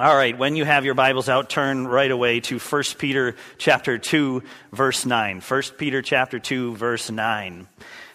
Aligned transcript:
All 0.00 0.14
right, 0.14 0.38
when 0.38 0.54
you 0.54 0.64
have 0.64 0.84
your 0.84 0.94
Bibles 0.94 1.28
out, 1.28 1.50
turn 1.50 1.88
right 1.88 2.12
away 2.12 2.38
to 2.42 2.60
1 2.60 2.82
Peter 2.98 3.34
chapter 3.56 3.98
2, 3.98 4.44
verse 4.70 5.04
9. 5.04 5.40
1 5.40 5.62
Peter 5.76 6.02
chapter 6.02 6.38
2, 6.38 6.76
verse 6.76 7.10
9. 7.10 7.66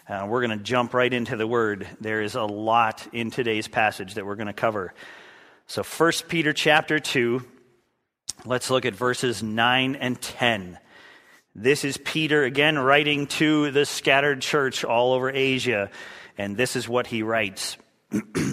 Uh, 0.08 0.26
we're 0.30 0.48
going 0.48 0.58
to 0.58 0.64
jump 0.64 0.94
right 0.94 1.14
into 1.14 1.36
the 1.36 1.46
word. 1.46 1.86
There 2.00 2.22
is 2.22 2.36
a 2.36 2.44
lot 2.44 3.06
in 3.12 3.32
today's 3.32 3.68
passage 3.68 4.14
that 4.14 4.26
we're 4.26 4.38
going 4.38 4.48
to 4.48 4.54
cover. 4.54 4.94
So 5.68 5.84
1 5.84 6.12
Peter 6.30 6.54
chapter 6.54 7.00
2, 7.00 7.44
let's 8.46 8.70
look 8.70 8.86
at 8.86 8.96
verses 8.96 9.44
9 9.44 9.98
and 9.98 10.22
10. 10.22 10.80
This 11.54 11.84
is 11.84 11.98
Peter 11.98 12.46
again 12.46 12.80
writing 12.80 13.28
to 13.28 13.72
the 13.72 13.86
scattered 13.86 14.42
church 14.42 14.86
all 14.86 15.12
over 15.12 15.30
Asia, 15.30 15.90
and 16.38 16.56
this 16.56 16.78
is 16.78 16.88
what 16.88 17.08
he 17.08 17.24
writes. 17.24 17.76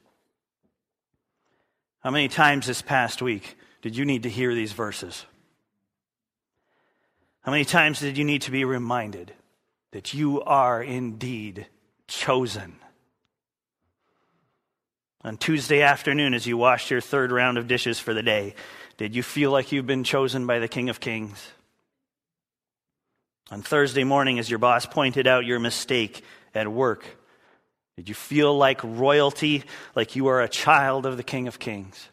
How 2.01 2.09
many 2.09 2.27
times 2.27 2.65
this 2.65 2.81
past 2.81 3.21
week 3.21 3.57
did 3.81 3.95
you 3.95 4.05
need 4.05 4.23
to 4.23 4.29
hear 4.29 4.55
these 4.55 4.73
verses? 4.73 5.25
How 7.41 7.51
many 7.51 7.63
times 7.65 7.99
did 7.99 8.17
you 8.17 8.23
need 8.23 8.41
to 8.43 8.51
be 8.51 8.65
reminded 8.65 9.33
that 9.91 10.13
you 10.13 10.41
are 10.41 10.81
indeed 10.81 11.67
chosen? 12.07 12.75
On 15.23 15.37
Tuesday 15.37 15.83
afternoon, 15.83 16.33
as 16.33 16.47
you 16.47 16.57
washed 16.57 16.89
your 16.89 17.01
third 17.01 17.31
round 17.31 17.59
of 17.59 17.67
dishes 17.67 17.99
for 17.99 18.15
the 18.15 18.23
day, 18.23 18.55
did 18.97 19.15
you 19.15 19.21
feel 19.21 19.51
like 19.51 19.71
you've 19.71 19.85
been 19.85 20.03
chosen 20.03 20.47
by 20.47 20.57
the 20.57 20.67
King 20.67 20.89
of 20.89 20.99
Kings? 20.99 21.51
On 23.51 23.61
Thursday 23.61 24.03
morning, 24.03 24.39
as 24.39 24.49
your 24.49 24.59
boss 24.59 24.87
pointed 24.87 25.27
out 25.27 25.45
your 25.45 25.59
mistake 25.59 26.23
at 26.55 26.67
work, 26.67 27.05
did 28.01 28.09
you 28.09 28.15
feel 28.15 28.57
like 28.57 28.81
royalty, 28.83 29.63
like 29.95 30.15
you 30.15 30.25
are 30.25 30.41
a 30.41 30.49
child 30.49 31.05
of 31.05 31.17
the 31.17 31.23
King 31.23 31.47
of 31.47 31.59
Kings? 31.59 32.09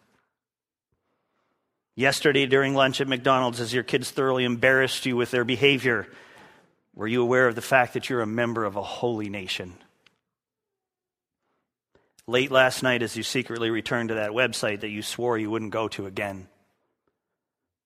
Yesterday 1.94 2.44
during 2.44 2.74
lunch 2.74 3.00
at 3.00 3.08
McDonald's, 3.08 3.58
as 3.58 3.72
your 3.72 3.84
kids 3.84 4.10
thoroughly 4.10 4.44
embarrassed 4.44 5.06
you 5.06 5.16
with 5.16 5.30
their 5.30 5.46
behavior, 5.46 6.06
were 6.94 7.06
you 7.06 7.22
aware 7.22 7.48
of 7.48 7.54
the 7.54 7.62
fact 7.62 7.94
that 7.94 8.10
you're 8.10 8.20
a 8.20 8.26
member 8.26 8.66
of 8.66 8.76
a 8.76 8.82
holy 8.82 9.30
nation? 9.30 9.78
Late 12.26 12.50
last 12.50 12.82
night, 12.82 13.02
as 13.02 13.16
you 13.16 13.22
secretly 13.22 13.70
returned 13.70 14.10
to 14.10 14.16
that 14.16 14.32
website 14.32 14.80
that 14.80 14.90
you 14.90 15.00
swore 15.00 15.38
you 15.38 15.50
wouldn't 15.50 15.70
go 15.70 15.88
to 15.88 16.04
again, 16.04 16.48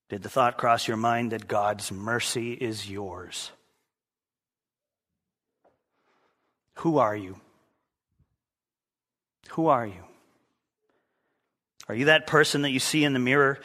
did 0.08 0.24
the 0.24 0.28
thought 0.28 0.58
cross 0.58 0.88
your 0.88 0.96
mind 0.96 1.30
that 1.30 1.46
God's 1.46 1.92
mercy 1.92 2.52
is 2.52 2.90
yours? 2.90 3.52
Who 6.78 6.98
are 6.98 7.14
you? 7.14 7.36
Who 9.50 9.66
are 9.66 9.86
you? 9.86 10.04
Are 11.88 11.94
you 11.94 12.06
that 12.06 12.26
person 12.26 12.62
that 12.62 12.70
you 12.70 12.78
see 12.78 13.04
in 13.04 13.12
the 13.12 13.18
mirror 13.18 13.60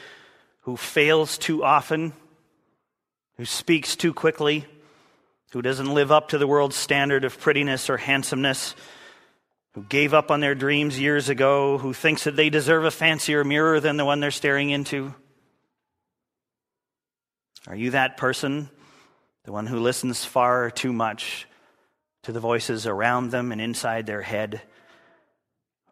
who 0.61 0.75
fails 0.75 1.37
too 1.37 1.63
often, 1.63 2.13
who 3.37 3.45
speaks 3.45 3.95
too 3.95 4.13
quickly, 4.13 4.65
who 5.51 5.61
doesn't 5.61 5.93
live 5.93 6.11
up 6.11 6.29
to 6.29 6.37
the 6.37 6.47
world's 6.47 6.75
standard 6.75 7.23
of 7.23 7.39
prettiness 7.39 7.89
or 7.89 7.97
handsomeness, 7.97 8.75
who 9.75 9.83
gave 9.83 10.13
up 10.13 10.31
on 10.31 10.39
their 10.39 10.55
dreams 10.55 10.99
years 10.99 11.29
ago, 11.29 11.77
who 11.77 11.93
thinks 11.93 12.25
that 12.25 12.35
they 12.35 12.49
deserve 12.49 12.83
a 12.83 12.91
fancier 12.91 13.43
mirror 13.43 13.79
than 13.79 13.95
the 13.95 14.05
one 14.05 14.19
they're 14.19 14.31
staring 14.31 14.71
into? 14.71 15.13
Are 17.67 17.75
you 17.75 17.91
that 17.91 18.17
person, 18.17 18.69
the 19.43 19.51
one 19.51 19.67
who 19.67 19.79
listens 19.79 20.25
far 20.25 20.71
too 20.71 20.91
much 20.91 21.47
to 22.23 22.31
the 22.31 22.39
voices 22.39 22.87
around 22.87 23.31
them 23.31 23.51
and 23.51 23.61
inside 23.61 24.05
their 24.05 24.21
head? 24.21 24.61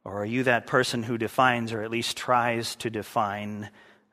Or 0.05 0.21
are 0.21 0.25
you 0.25 0.43
that 0.43 0.67
person 0.67 1.01
who 1.01 1.17
defines, 1.17 1.73
or 1.73 1.81
at 1.81 1.89
least 1.89 2.15
tries 2.15 2.75
to 2.77 2.91
define, 2.91 3.69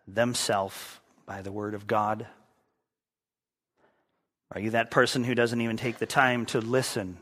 themselves 0.09 1.01
by 1.27 1.43
the 1.43 1.53
Word 1.53 1.75
of 1.75 1.87
God? 1.87 2.27
Are 4.51 4.61
you 4.61 4.71
that 4.71 4.91
person 4.91 5.23
who 5.23 5.35
doesn't 5.35 5.61
even 5.61 5.77
take 5.77 5.99
the 5.99 6.07
time 6.07 6.47
to 6.47 6.61
listen 6.61 7.19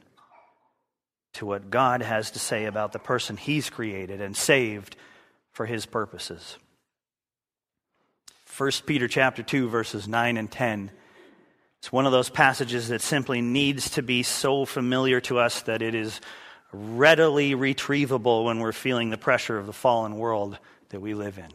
to 1.35 1.47
what 1.47 1.71
God 1.71 2.03
has 2.03 2.31
to 2.33 2.39
say 2.39 2.65
about 2.65 2.93
the 2.93 2.99
person 2.99 3.37
He's 3.37 3.69
created 3.71 4.21
and 4.21 4.37
saved 4.37 4.97
for 5.53 5.67
His 5.67 5.85
purposes? 5.85 6.57
1 8.57 8.71
Peter 8.87 9.09
chapter 9.09 9.43
2 9.43 9.69
verses 9.69 10.07
9 10.07 10.37
and 10.37 10.51
10 10.51 10.91
it's 11.79 11.91
one 11.91 12.05
of 12.05 12.13
those 12.13 12.29
passages 12.29 12.89
that 12.89 13.01
simply 13.01 13.41
needs 13.41 13.91
to 13.91 14.03
be 14.03 14.23
so 14.23 14.67
familiar 14.67 15.19
to 15.23 15.39
us 15.39 15.63
that 15.63 15.81
it 15.81 15.95
is 15.95 16.21
readily 16.73 17.55
retrievable 17.55 18.45
when 18.45 18.61
we're 18.61 18.73
feeling 18.73 19.11
the 19.11 19.19
pressure 19.19 19.59
of 19.59 19.67
the 19.67 19.73
fallen 19.73 20.17
world 20.17 20.59
that 20.91 21.01
we 21.01 21.15
live 21.15 21.39
in. 21.39 21.51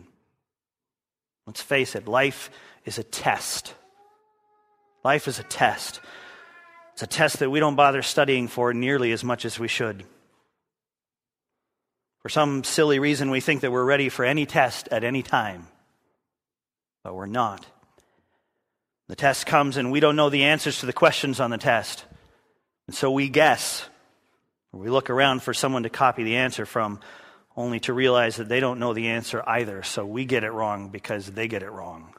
Let's 1.48 1.62
face 1.62 1.96
it, 1.96 2.08
life 2.08 2.50
is 2.86 2.98
a 2.98 3.03
test. 3.03 3.74
Life 5.03 5.28
is 5.28 5.40
a 5.40 5.44
test. 5.44 6.02
It's 6.94 7.03
a 7.03 7.08
test 7.08 7.40
that 7.40 7.50
we 7.50 7.59
don't 7.59 7.76
bother 7.76 8.02
studying 8.02 8.48
for 8.48 8.74
nearly 8.74 9.12
as 9.12 9.24
much 9.24 9.46
as 9.46 9.59
we 9.59 9.68
should. 9.68 10.06
For 12.22 12.30
some 12.30 12.64
silly 12.64 13.00
reason, 13.00 13.30
we 13.30 13.40
think 13.40 13.62
that 13.62 13.72
we're 13.72 13.86
ready 13.86 14.09
for 14.09 14.26
any 14.26 14.46
test 14.46 14.88
at 14.90 15.03
any 15.03 15.22
time, 15.22 15.68
but 17.03 17.14
we're 17.14 17.28
not. 17.28 17.66
The 19.08 19.16
test 19.16 19.46
comes 19.46 19.78
and 19.78 19.92
we 19.92 20.00
don't 20.00 20.16
know 20.16 20.32
the 20.32 20.46
answers 20.46 20.80
to 20.80 20.88
the 20.88 20.94
questions 20.94 21.40
on 21.40 21.52
the 21.52 21.59
test. 21.59 22.06
And 22.88 22.96
so 22.96 23.12
we 23.12 23.30
guess. 23.30 23.88
We 24.75 24.90
look 24.90 25.09
around 25.09 25.41
for 25.41 25.53
someone 25.53 25.84
to 25.84 25.90
copy 25.90 26.24
the 26.24 26.36
answer 26.36 26.66
from, 26.66 27.00
only 27.56 27.80
to 27.81 27.94
realize 27.94 28.36
that 28.36 28.50
they 28.50 28.59
don't 28.59 28.80
know 28.80 28.94
the 28.94 29.08
answer 29.08 29.41
either, 29.47 29.84
so 29.84 30.06
we 30.06 30.25
get 30.25 30.44
it 30.44 30.52
wrong 30.52 30.90
because 30.90 31.28
they 31.31 31.47
get 31.47 31.63
it 31.63 31.72
wrong. 31.72 32.13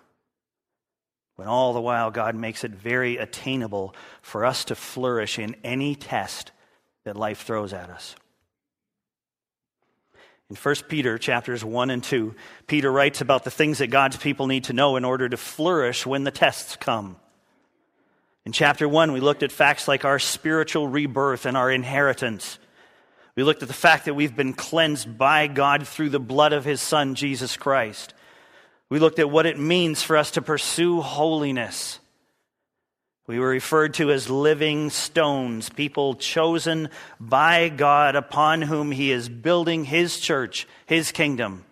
When 1.34 1.48
all 1.48 1.74
the 1.74 1.82
while 1.82 2.10
God 2.10 2.34
makes 2.34 2.64
it 2.64 2.70
very 2.70 3.18
attainable 3.18 3.94
for 4.22 4.46
us 4.46 4.64
to 4.66 4.74
flourish 4.74 5.38
in 5.38 5.54
any 5.62 5.94
test 5.94 6.50
that 7.04 7.14
life 7.14 7.42
throws 7.42 7.74
at 7.74 7.90
us. 7.90 8.16
In 10.48 10.56
1 10.56 10.74
Peter 10.88 11.18
chapters 11.18 11.62
1 11.62 11.90
and 11.90 12.02
2, 12.02 12.34
Peter 12.66 12.90
writes 12.90 13.20
about 13.20 13.44
the 13.44 13.50
things 13.50 13.78
that 13.78 13.88
God's 13.88 14.16
people 14.16 14.46
need 14.46 14.64
to 14.64 14.72
know 14.72 14.96
in 14.96 15.04
order 15.04 15.28
to 15.28 15.36
flourish 15.36 16.06
when 16.06 16.24
the 16.24 16.30
tests 16.30 16.76
come. 16.76 17.16
In 18.46 18.52
chapter 18.52 18.88
1, 18.88 19.10
we 19.10 19.18
looked 19.18 19.42
at 19.42 19.50
facts 19.50 19.88
like 19.88 20.04
our 20.04 20.20
spiritual 20.20 20.86
rebirth 20.86 21.46
and 21.46 21.56
our 21.56 21.68
inheritance. 21.68 22.60
We 23.34 23.42
looked 23.42 23.62
at 23.62 23.68
the 23.68 23.74
fact 23.74 24.04
that 24.04 24.14
we've 24.14 24.36
been 24.36 24.52
cleansed 24.52 25.18
by 25.18 25.48
God 25.48 25.86
through 25.86 26.10
the 26.10 26.20
blood 26.20 26.52
of 26.52 26.64
His 26.64 26.80
Son, 26.80 27.16
Jesus 27.16 27.56
Christ. 27.56 28.14
We 28.88 29.00
looked 29.00 29.18
at 29.18 29.32
what 29.32 29.46
it 29.46 29.58
means 29.58 30.04
for 30.04 30.16
us 30.16 30.30
to 30.30 30.42
pursue 30.42 31.00
holiness. 31.00 31.98
We 33.26 33.40
were 33.40 33.48
referred 33.48 33.94
to 33.94 34.12
as 34.12 34.30
living 34.30 34.90
stones, 34.90 35.68
people 35.68 36.14
chosen 36.14 36.90
by 37.18 37.68
God 37.68 38.14
upon 38.14 38.62
whom 38.62 38.92
He 38.92 39.10
is 39.10 39.28
building 39.28 39.84
His 39.84 40.20
church, 40.20 40.68
His 40.86 41.10
kingdom. 41.10 41.64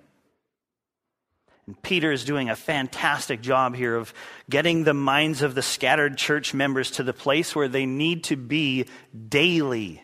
And 1.66 1.80
Peter 1.82 2.12
is 2.12 2.24
doing 2.24 2.50
a 2.50 2.56
fantastic 2.56 3.40
job 3.40 3.74
here 3.74 3.96
of 3.96 4.12
getting 4.50 4.84
the 4.84 4.94
minds 4.94 5.42
of 5.42 5.54
the 5.54 5.62
scattered 5.62 6.18
church 6.18 6.52
members 6.52 6.90
to 6.92 7.02
the 7.02 7.14
place 7.14 7.56
where 7.56 7.68
they 7.68 7.86
need 7.86 8.24
to 8.24 8.36
be 8.36 8.86
daily. 9.28 10.02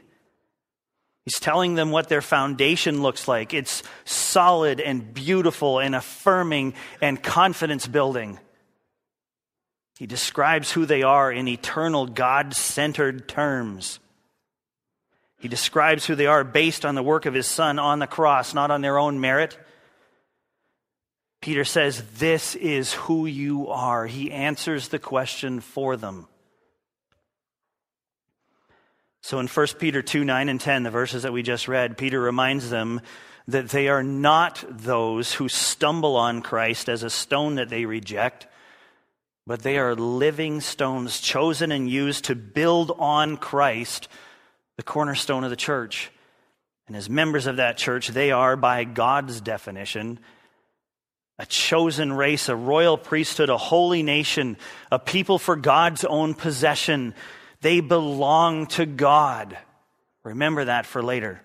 He's 1.27 1.39
telling 1.39 1.75
them 1.75 1.91
what 1.91 2.09
their 2.09 2.23
foundation 2.23 3.03
looks 3.03 3.29
like. 3.29 3.53
It's 3.53 3.83
solid 4.05 4.81
and 4.81 5.13
beautiful 5.13 5.79
and 5.79 5.95
affirming 5.95 6.75
and 7.03 7.23
confidence 7.23 7.87
building. 7.87 8.39
He 9.99 10.07
describes 10.07 10.73
who 10.73 10.87
they 10.87 11.03
are 11.03 11.31
in 11.31 11.47
eternal, 11.47 12.07
God 12.07 12.55
centered 12.55 13.29
terms. 13.29 14.01
He 15.39 15.47
describes 15.49 16.07
who 16.07 16.15
they 16.15 16.27
are 16.27 16.43
based 16.43 16.87
on 16.87 16.95
the 16.95 17.03
work 17.03 17.27
of 17.27 17.35
his 17.35 17.47
Son 17.47 17.79
on 17.79 17.99
the 17.99 18.07
cross, 18.07 18.55
not 18.55 18.71
on 18.71 18.81
their 18.81 18.99
own 18.99 19.21
merit. 19.21 19.59
Peter 21.41 21.65
says, 21.65 22.03
This 22.19 22.55
is 22.55 22.93
who 22.93 23.27
you 23.27 23.69
are. 23.69 24.07
He 24.07 24.31
answers 24.31 24.89
the 24.89 24.99
question 24.99 25.61
for 25.61 25.97
them. 25.97 26.27
So 29.23 29.39
in 29.39 29.49
1 29.49 29.67
Peter 29.79 30.03
2 30.03 30.25
9 30.25 30.49
and 30.49 30.61
10, 30.61 30.83
the 30.83 30.91
verses 30.91 31.23
that 31.23 31.33
we 31.33 31.43
just 31.43 31.69
read, 31.69 31.99
Peter 31.99 32.21
reminds 32.21 32.71
them 32.71 33.01
that 33.49 33.71
they 33.71 33.89
are 33.89 34.03
not 34.03 34.65
those 34.69 35.35
who 35.35 35.49
stumble 35.49 36.17
on 36.17 36.43
Christ 36.43 36.89
as 36.89 37.03
a 37.03 37.11
stone 37.11 37.57
that 37.57 37.69
they 37.69 37.85
reject, 37.85 38.47
but 39.47 39.63
they 39.63 39.79
are 39.79 39.95
living 39.95 40.61
stones 40.61 41.21
chosen 41.21 41.73
and 41.73 41.89
used 41.89 42.27
to 42.27 42.35
build 42.35 42.93
on 42.99 43.37
Christ, 43.37 44.09
the 44.77 44.83
cornerstone 44.83 45.45
of 45.45 45.51
the 45.51 45.57
church. 45.57 46.11
And 46.87 46.97
as 46.97 47.11
members 47.11 47.47
of 47.47 47.57
that 47.57 47.77
church, 47.77 48.09
they 48.09 48.31
are, 48.31 48.57
by 48.57 48.85
God's 48.85 49.41
definition, 49.41 50.19
a 51.41 51.47
chosen 51.47 52.13
race, 52.13 52.51
a 52.51 52.55
royal 52.55 52.99
priesthood, 52.99 53.49
a 53.49 53.57
holy 53.57 54.03
nation, 54.03 54.59
a 54.93 54.99
people 54.99 55.39
for 55.39 55.57
God's 55.57 56.05
own 56.05 56.35
possession. 56.35 57.15
They 57.63 57.81
belong 57.81 58.67
to 58.67 58.85
God. 58.85 59.57
Remember 60.23 60.67
that 60.67 60.85
for 60.85 61.03
later. 61.03 61.41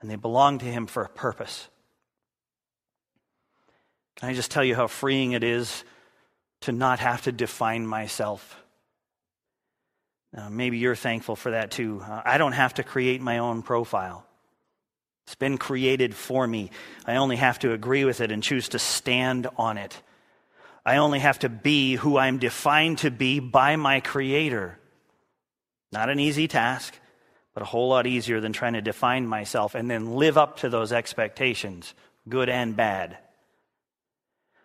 And 0.00 0.10
they 0.10 0.16
belong 0.16 0.60
to 0.60 0.64
Him 0.64 0.86
for 0.86 1.02
a 1.02 1.08
purpose. 1.10 1.68
Can 4.16 4.30
I 4.30 4.32
just 4.32 4.50
tell 4.50 4.64
you 4.64 4.74
how 4.74 4.86
freeing 4.86 5.32
it 5.32 5.44
is 5.44 5.84
to 6.62 6.72
not 6.72 6.98
have 7.00 7.20
to 7.24 7.32
define 7.32 7.86
myself? 7.86 8.58
Uh, 10.34 10.48
maybe 10.48 10.78
you're 10.78 10.96
thankful 10.96 11.36
for 11.36 11.50
that 11.50 11.72
too. 11.72 12.02
Uh, 12.02 12.22
I 12.24 12.38
don't 12.38 12.52
have 12.52 12.72
to 12.74 12.82
create 12.82 13.20
my 13.20 13.36
own 13.36 13.60
profile. 13.60 14.24
It's 15.26 15.34
been 15.34 15.58
created 15.58 16.14
for 16.14 16.46
me. 16.46 16.70
I 17.04 17.16
only 17.16 17.36
have 17.36 17.58
to 17.60 17.72
agree 17.72 18.04
with 18.04 18.20
it 18.20 18.30
and 18.30 18.42
choose 18.42 18.68
to 18.70 18.78
stand 18.78 19.48
on 19.56 19.76
it. 19.76 20.00
I 20.84 20.98
only 20.98 21.18
have 21.18 21.40
to 21.40 21.48
be 21.48 21.96
who 21.96 22.16
I'm 22.16 22.38
defined 22.38 22.98
to 22.98 23.10
be 23.10 23.40
by 23.40 23.74
my 23.74 23.98
Creator. 23.98 24.78
Not 25.90 26.10
an 26.10 26.20
easy 26.20 26.46
task, 26.46 26.94
but 27.54 27.64
a 27.64 27.66
whole 27.66 27.88
lot 27.88 28.06
easier 28.06 28.40
than 28.40 28.52
trying 28.52 28.74
to 28.74 28.80
define 28.80 29.26
myself 29.26 29.74
and 29.74 29.90
then 29.90 30.14
live 30.14 30.38
up 30.38 30.58
to 30.58 30.68
those 30.68 30.92
expectations, 30.92 31.92
good 32.28 32.48
and 32.48 32.76
bad. 32.76 33.18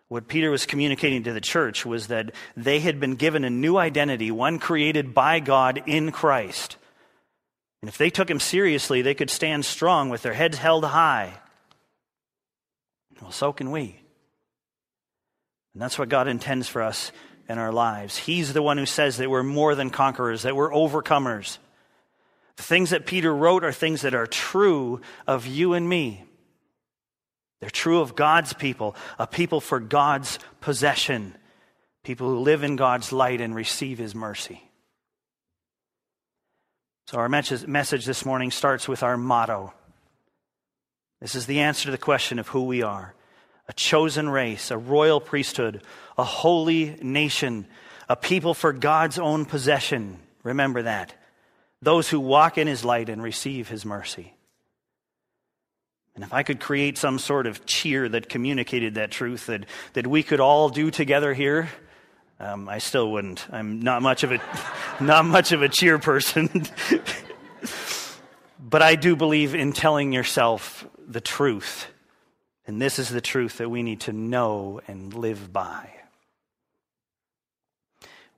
What 0.06 0.28
Peter 0.28 0.50
was 0.50 0.66
communicating 0.66 1.24
to 1.24 1.32
the 1.32 1.40
church 1.40 1.84
was 1.84 2.06
that 2.06 2.32
they 2.56 2.78
had 2.78 3.00
been 3.00 3.16
given 3.16 3.44
a 3.44 3.50
new 3.50 3.78
identity, 3.78 4.30
one 4.30 4.60
created 4.60 5.14
by 5.14 5.40
God 5.40 5.82
in 5.86 6.12
Christ. 6.12 6.76
And 7.82 7.88
if 7.88 7.98
they 7.98 8.10
took 8.10 8.30
him 8.30 8.40
seriously, 8.40 9.02
they 9.02 9.14
could 9.14 9.28
stand 9.28 9.64
strong 9.64 10.08
with 10.08 10.22
their 10.22 10.32
heads 10.32 10.56
held 10.56 10.84
high. 10.84 11.34
Well, 13.20 13.32
so 13.32 13.52
can 13.52 13.70
we. 13.70 14.00
And 15.74 15.82
that's 15.82 15.98
what 15.98 16.08
God 16.08 16.28
intends 16.28 16.68
for 16.68 16.80
us 16.80 17.12
in 17.48 17.58
our 17.58 17.72
lives. 17.72 18.16
He's 18.16 18.52
the 18.52 18.62
one 18.62 18.78
who 18.78 18.86
says 18.86 19.16
that 19.16 19.30
we're 19.30 19.42
more 19.42 19.74
than 19.74 19.90
conquerors, 19.90 20.42
that 20.42 20.54
we're 20.54 20.70
overcomers. 20.70 21.58
The 22.56 22.62
things 22.62 22.90
that 22.90 23.06
Peter 23.06 23.34
wrote 23.34 23.64
are 23.64 23.72
things 23.72 24.02
that 24.02 24.14
are 24.14 24.26
true 24.26 25.00
of 25.26 25.46
you 25.46 25.74
and 25.74 25.88
me. 25.88 26.24
They're 27.60 27.70
true 27.70 28.00
of 28.00 28.14
God's 28.14 28.52
people, 28.52 28.94
a 29.18 29.26
people 29.26 29.60
for 29.60 29.80
God's 29.80 30.38
possession, 30.60 31.34
people 32.02 32.28
who 32.28 32.40
live 32.40 32.62
in 32.62 32.76
God's 32.76 33.12
light 33.12 33.40
and 33.40 33.54
receive 33.54 33.98
his 33.98 34.14
mercy. 34.14 34.62
So, 37.06 37.18
our 37.18 37.28
message 37.28 38.04
this 38.06 38.24
morning 38.24 38.50
starts 38.50 38.88
with 38.88 39.02
our 39.02 39.16
motto. 39.16 39.72
This 41.20 41.34
is 41.34 41.46
the 41.46 41.60
answer 41.60 41.86
to 41.86 41.90
the 41.90 41.98
question 41.98 42.38
of 42.38 42.48
who 42.48 42.64
we 42.64 42.82
are 42.82 43.14
a 43.68 43.72
chosen 43.72 44.28
race, 44.28 44.70
a 44.70 44.76
royal 44.76 45.20
priesthood, 45.20 45.82
a 46.18 46.24
holy 46.24 46.96
nation, 47.00 47.66
a 48.08 48.16
people 48.16 48.54
for 48.54 48.72
God's 48.72 49.18
own 49.18 49.44
possession. 49.44 50.18
Remember 50.42 50.82
that. 50.82 51.14
Those 51.80 52.08
who 52.08 52.20
walk 52.20 52.58
in 52.58 52.66
his 52.66 52.84
light 52.84 53.08
and 53.08 53.22
receive 53.22 53.68
his 53.68 53.84
mercy. 53.84 54.34
And 56.14 56.24
if 56.24 56.32
I 56.32 56.42
could 56.42 56.60
create 56.60 56.98
some 56.98 57.18
sort 57.18 57.46
of 57.46 57.64
cheer 57.64 58.08
that 58.08 58.28
communicated 58.28 58.96
that 58.96 59.10
truth 59.10 59.46
that, 59.46 59.64
that 59.94 60.06
we 60.06 60.22
could 60.22 60.40
all 60.40 60.68
do 60.68 60.90
together 60.90 61.32
here, 61.32 61.70
um, 62.42 62.68
I 62.68 62.78
still 62.78 63.12
wouldn't. 63.12 63.46
I'm 63.52 63.80
not 63.80 64.02
much 64.02 64.24
of 64.24 64.32
a, 64.32 64.40
not 65.00 65.24
much 65.24 65.52
of 65.52 65.62
a 65.62 65.68
cheer 65.68 65.98
person. 65.98 66.66
but 68.58 68.82
I 68.82 68.96
do 68.96 69.14
believe 69.14 69.54
in 69.54 69.72
telling 69.72 70.12
yourself 70.12 70.86
the 71.06 71.20
truth. 71.20 71.86
And 72.66 72.82
this 72.82 72.98
is 72.98 73.08
the 73.08 73.20
truth 73.20 73.58
that 73.58 73.70
we 73.70 73.82
need 73.82 74.00
to 74.02 74.12
know 74.12 74.80
and 74.88 75.14
live 75.14 75.52
by. 75.52 75.90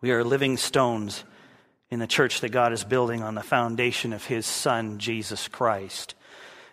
We 0.03 0.11
are 0.13 0.23
living 0.23 0.59
stones 0.59 1.25
in 1.89 1.99
the 1.99 2.07
church 2.07 2.43
that 2.43 2.51
God 2.51 2.75
is 2.75 2.85
building 2.85 3.23
on 3.23 3.35
the 3.35 3.43
foundation 3.43 4.13
of 4.13 4.25
His 4.27 4.45
Son, 4.45 4.99
Jesus 4.99 5.49
Christ. 5.49 6.15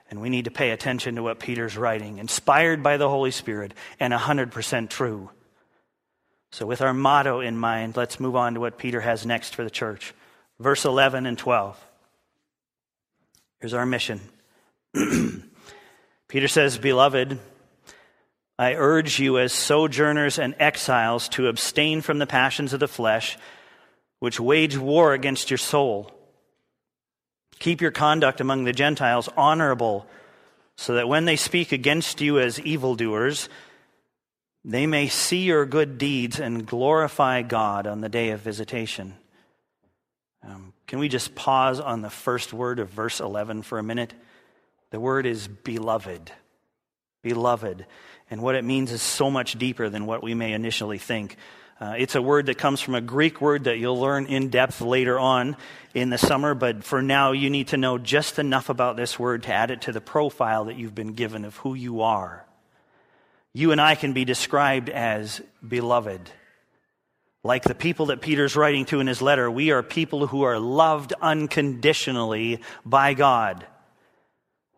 And 0.09 0.19
we 0.19 0.27
need 0.27 0.45
to 0.45 0.51
pay 0.51 0.71
attention 0.71 1.15
to 1.15 1.23
what 1.23 1.39
Peter's 1.39 1.77
writing, 1.77 2.17
inspired 2.17 2.83
by 2.83 2.97
the 2.97 3.07
Holy 3.07 3.31
Spirit 3.31 3.73
and 4.01 4.13
100% 4.13 4.89
true. 4.89 5.29
So, 6.51 6.65
with 6.65 6.81
our 6.81 6.93
motto 6.93 7.39
in 7.39 7.57
mind, 7.57 7.95
let's 7.95 8.19
move 8.19 8.35
on 8.35 8.55
to 8.55 8.59
what 8.59 8.77
Peter 8.77 8.99
has 8.99 9.25
next 9.25 9.55
for 9.55 9.63
the 9.63 9.69
church. 9.69 10.13
Verse 10.59 10.83
11 10.83 11.25
and 11.25 11.37
12. 11.37 11.79
Here's 13.61 13.73
our 13.73 13.85
mission. 13.85 14.19
Peter 16.27 16.47
says, 16.47 16.77
Beloved, 16.77 17.39
I 18.59 18.73
urge 18.73 19.19
you 19.19 19.39
as 19.39 19.53
sojourners 19.53 20.37
and 20.37 20.53
exiles 20.59 21.29
to 21.29 21.47
abstain 21.47 22.01
from 22.01 22.19
the 22.19 22.27
passions 22.27 22.73
of 22.73 22.79
the 22.79 22.87
flesh, 22.87 23.37
which 24.19 24.39
wage 24.39 24.77
war 24.77 25.13
against 25.13 25.49
your 25.49 25.57
soul. 25.57 26.11
Keep 27.59 27.81
your 27.81 27.91
conduct 27.91 28.41
among 28.41 28.65
the 28.65 28.73
Gentiles 28.73 29.29
honorable, 29.37 30.05
so 30.75 30.95
that 30.95 31.07
when 31.07 31.25
they 31.25 31.35
speak 31.35 31.71
against 31.71 32.19
you 32.19 32.39
as 32.39 32.59
evildoers, 32.59 33.47
they 34.63 34.85
may 34.85 35.07
see 35.07 35.43
your 35.43 35.65
good 35.65 35.97
deeds 35.97 36.39
and 36.39 36.65
glorify 36.65 37.41
God 37.41 37.87
on 37.87 38.01
the 38.01 38.09
day 38.09 38.29
of 38.29 38.41
visitation. 38.41 39.15
Um, 40.43 40.73
can 40.87 40.99
we 40.99 41.07
just 41.07 41.35
pause 41.35 41.79
on 41.79 42.01
the 42.01 42.09
first 42.09 42.53
word 42.53 42.79
of 42.79 42.89
verse 42.89 43.19
11 43.19 43.63
for 43.63 43.79
a 43.79 43.83
minute? 43.83 44.13
The 44.91 44.99
word 44.99 45.25
is 45.25 45.47
beloved. 45.47 46.31
Beloved. 47.23 47.85
And 48.29 48.41
what 48.41 48.55
it 48.55 48.63
means 48.63 48.91
is 48.91 49.01
so 49.01 49.31
much 49.31 49.57
deeper 49.57 49.89
than 49.89 50.05
what 50.05 50.23
we 50.23 50.33
may 50.33 50.53
initially 50.53 50.97
think. 50.97 51.37
Uh, 51.79 51.95
it's 51.97 52.13
a 52.13 52.21
word 52.21 52.45
that 52.45 52.59
comes 52.59 52.81
from 52.81 52.93
a 52.93 53.01
Greek 53.01 53.41
word 53.41 53.63
that 53.63 53.79
you'll 53.79 53.99
learn 53.99 54.27
in 54.27 54.49
depth 54.49 54.81
later 54.81 55.17
on 55.17 55.57
in 55.95 56.11
the 56.11 56.17
summer, 56.17 56.53
but 56.53 56.83
for 56.83 57.01
now, 57.01 57.31
you 57.31 57.49
need 57.49 57.69
to 57.69 57.77
know 57.77 57.97
just 57.97 58.37
enough 58.37 58.69
about 58.69 58.95
this 58.95 59.17
word 59.17 59.43
to 59.43 59.53
add 59.53 59.71
it 59.71 59.81
to 59.81 59.91
the 59.91 60.01
profile 60.01 60.65
that 60.65 60.75
you've 60.75 60.93
been 60.93 61.13
given 61.13 61.43
of 61.45 61.55
who 61.57 61.73
you 61.73 62.01
are 62.01 62.45
you 63.53 63.71
and 63.71 63.81
I 63.81 63.95
can 63.95 64.13
be 64.13 64.25
described 64.25 64.89
as 64.89 65.41
beloved. 65.67 66.29
Like 67.43 67.63
the 67.63 67.75
people 67.75 68.07
that 68.07 68.21
Peter's 68.21 68.55
writing 68.55 68.85
to 68.85 68.99
in 68.99 69.07
his 69.07 69.21
letter, 69.21 69.49
we 69.49 69.71
are 69.71 69.81
people 69.81 70.27
who 70.27 70.43
are 70.43 70.59
loved 70.59 71.13
unconditionally 71.21 72.61
by 72.85 73.13
God. 73.13 73.65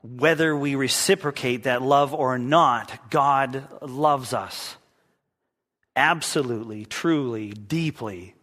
Whether 0.02 0.56
we 0.56 0.76
reciprocate 0.76 1.64
that 1.64 1.82
love 1.82 2.14
or 2.14 2.38
not, 2.38 3.10
God 3.10 3.68
loves 3.82 4.34
us. 4.34 4.76
Absolutely, 5.96 6.86
truly, 6.86 7.50
deeply, 7.50 8.34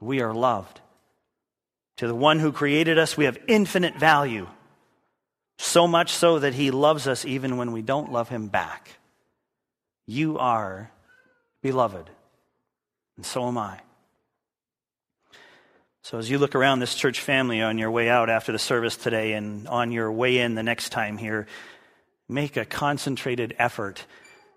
we 0.00 0.20
are 0.20 0.32
loved. 0.32 0.80
To 1.98 2.06
the 2.06 2.14
one 2.14 2.38
who 2.38 2.52
created 2.52 2.98
us, 2.98 3.16
we 3.16 3.26
have 3.26 3.38
infinite 3.46 3.96
value. 3.96 4.48
So 5.58 5.86
much 5.86 6.10
so 6.12 6.38
that 6.38 6.54
he 6.54 6.70
loves 6.70 7.06
us 7.06 7.24
even 7.24 7.56
when 7.56 7.72
we 7.72 7.82
don't 7.82 8.10
love 8.10 8.28
him 8.28 8.48
back. 8.48 8.96
You 10.12 10.36
are 10.36 10.90
beloved, 11.62 12.10
and 13.16 13.24
so 13.24 13.48
am 13.48 13.56
I. 13.56 13.80
So, 16.02 16.18
as 16.18 16.28
you 16.28 16.36
look 16.36 16.54
around 16.54 16.80
this 16.80 16.94
church 16.94 17.18
family 17.18 17.62
on 17.62 17.78
your 17.78 17.90
way 17.90 18.10
out 18.10 18.28
after 18.28 18.52
the 18.52 18.58
service 18.58 18.94
today 18.94 19.32
and 19.32 19.66
on 19.68 19.90
your 19.90 20.12
way 20.12 20.36
in 20.36 20.54
the 20.54 20.62
next 20.62 20.90
time 20.90 21.16
here, 21.16 21.46
make 22.28 22.58
a 22.58 22.66
concentrated 22.66 23.56
effort 23.58 24.04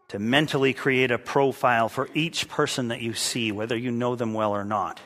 to 0.09 0.19
mentally 0.19 0.73
create 0.73 1.11
a 1.11 1.17
profile 1.17 1.87
for 1.87 2.09
each 2.13 2.49
person 2.49 2.89
that 2.89 2.99
you 2.99 3.13
see, 3.13 3.53
whether 3.53 3.77
you 3.77 3.91
know 3.91 4.17
them 4.17 4.33
well 4.33 4.51
or 4.51 4.65
not. 4.65 4.99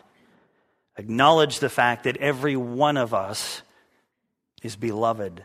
Acknowledge 0.98 1.60
the 1.60 1.70
fact 1.70 2.06
that 2.06 2.18
every 2.18 2.56
one 2.56 2.98
of 2.98 3.14
us 3.14 3.62
is 4.64 4.76
beloved. 4.76 5.44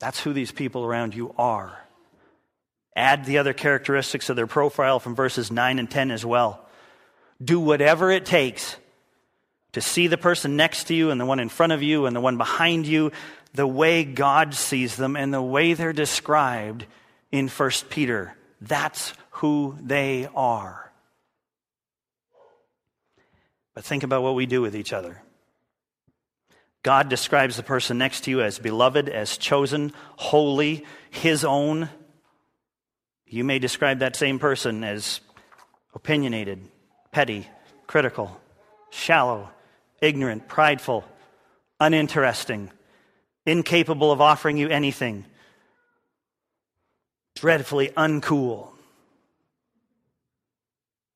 That's 0.00 0.20
who 0.20 0.34
these 0.34 0.52
people 0.52 0.84
around 0.84 1.14
you 1.14 1.34
are. 1.38 1.83
Add 2.96 3.24
the 3.24 3.38
other 3.38 3.52
characteristics 3.52 4.28
of 4.28 4.36
their 4.36 4.46
profile 4.46 5.00
from 5.00 5.14
verses 5.14 5.50
9 5.50 5.78
and 5.78 5.90
10 5.90 6.10
as 6.10 6.24
well. 6.24 6.66
Do 7.42 7.58
whatever 7.58 8.10
it 8.10 8.24
takes 8.24 8.76
to 9.72 9.80
see 9.80 10.06
the 10.06 10.16
person 10.16 10.56
next 10.56 10.84
to 10.84 10.94
you 10.94 11.10
and 11.10 11.20
the 11.20 11.26
one 11.26 11.40
in 11.40 11.48
front 11.48 11.72
of 11.72 11.82
you 11.82 12.06
and 12.06 12.14
the 12.14 12.20
one 12.20 12.36
behind 12.36 12.86
you 12.86 13.10
the 13.54 13.66
way 13.66 14.04
God 14.04 14.54
sees 14.54 14.96
them 14.96 15.16
and 15.16 15.32
the 15.32 15.42
way 15.42 15.74
they're 15.74 15.92
described 15.92 16.86
in 17.32 17.48
1 17.48 17.70
Peter. 17.88 18.36
That's 18.60 19.14
who 19.30 19.76
they 19.80 20.28
are. 20.34 20.92
But 23.74 23.84
think 23.84 24.04
about 24.04 24.22
what 24.22 24.34
we 24.34 24.46
do 24.46 24.62
with 24.62 24.76
each 24.76 24.92
other. 24.92 25.20
God 26.84 27.08
describes 27.08 27.56
the 27.56 27.62
person 27.62 27.98
next 27.98 28.24
to 28.24 28.30
you 28.30 28.42
as 28.42 28.58
beloved, 28.58 29.08
as 29.08 29.38
chosen, 29.38 29.92
holy, 30.16 30.84
his 31.10 31.44
own. 31.44 31.88
You 33.26 33.44
may 33.44 33.58
describe 33.58 34.00
that 34.00 34.16
same 34.16 34.38
person 34.38 34.84
as 34.84 35.20
opinionated, 35.94 36.60
petty, 37.10 37.48
critical, 37.86 38.40
shallow, 38.90 39.50
ignorant, 40.00 40.48
prideful, 40.48 41.04
uninteresting, 41.80 42.70
incapable 43.46 44.12
of 44.12 44.20
offering 44.20 44.56
you 44.56 44.68
anything, 44.68 45.24
dreadfully 47.34 47.88
uncool. 47.96 48.68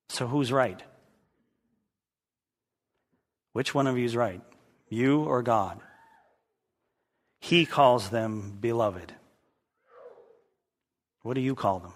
So, 0.09 0.27
who's 0.27 0.51
right? 0.51 0.83
Which 3.53 3.75
one 3.75 3.87
of 3.87 3.99
you 3.99 4.05
is 4.05 4.17
right? 4.17 4.41
You 4.89 5.23
or 5.23 5.43
God? 5.43 5.81
He 7.41 7.67
calls 7.67 8.11
them 8.11 8.57
beloved. 8.61 9.13
What 11.23 11.35
do 11.35 11.41
you 11.41 11.55
call 11.55 11.81
them? 11.81 11.93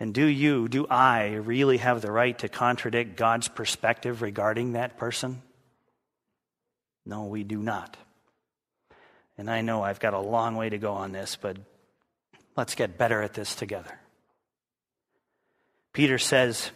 And 0.00 0.14
do 0.14 0.24
you, 0.24 0.66
do 0.66 0.86
I 0.88 1.34
really 1.34 1.76
have 1.76 2.00
the 2.00 2.10
right 2.10 2.36
to 2.38 2.48
contradict 2.48 3.16
God's 3.16 3.48
perspective 3.48 4.22
regarding 4.22 4.72
that 4.72 4.96
person? 4.96 5.42
No, 7.04 7.26
we 7.26 7.44
do 7.44 7.58
not. 7.58 7.98
And 9.36 9.50
I 9.50 9.60
know 9.60 9.82
I've 9.82 10.00
got 10.00 10.14
a 10.14 10.18
long 10.18 10.56
way 10.56 10.70
to 10.70 10.78
go 10.78 10.94
on 10.94 11.12
this, 11.12 11.36
but 11.36 11.58
let's 12.56 12.74
get 12.74 12.96
better 12.96 13.20
at 13.20 13.34
this 13.34 13.54
together. 13.54 14.00
Peter 15.92 16.18
says, 16.18 16.70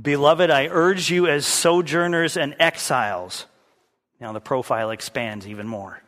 Beloved, 0.00 0.50
I 0.50 0.66
urge 0.66 1.08
you 1.10 1.28
as 1.28 1.46
sojourners 1.46 2.36
and 2.36 2.56
exiles. 2.58 3.46
Now 4.20 4.32
the 4.32 4.40
profile 4.40 4.90
expands 4.90 5.46
even 5.46 5.68
more. 5.68 6.02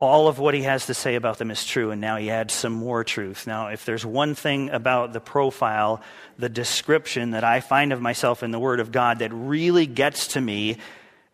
All 0.00 0.28
of 0.28 0.38
what 0.38 0.54
he 0.54 0.62
has 0.62 0.86
to 0.86 0.94
say 0.94 1.14
about 1.14 1.36
them 1.36 1.50
is 1.50 1.64
true, 1.64 1.90
and 1.90 2.00
now 2.00 2.16
he 2.16 2.30
adds 2.30 2.54
some 2.54 2.72
more 2.72 3.04
truth. 3.04 3.46
Now, 3.46 3.68
if 3.68 3.84
there's 3.84 4.04
one 4.04 4.34
thing 4.34 4.70
about 4.70 5.12
the 5.12 5.20
profile, 5.20 6.00
the 6.38 6.48
description 6.48 7.32
that 7.32 7.44
I 7.44 7.60
find 7.60 7.92
of 7.92 8.00
myself 8.00 8.42
in 8.42 8.50
the 8.50 8.58
Word 8.58 8.80
of 8.80 8.92
God 8.92 9.18
that 9.18 9.30
really 9.32 9.86
gets 9.86 10.28
to 10.28 10.40
me 10.40 10.78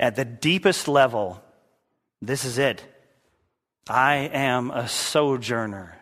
at 0.00 0.16
the 0.16 0.25
deepest 0.25 0.88
level, 0.88 1.40
this 2.20 2.44
is 2.44 2.58
it. 2.58 2.85
I 3.88 4.30
am 4.32 4.73
a 4.73 4.88
sojourner. 4.88 5.96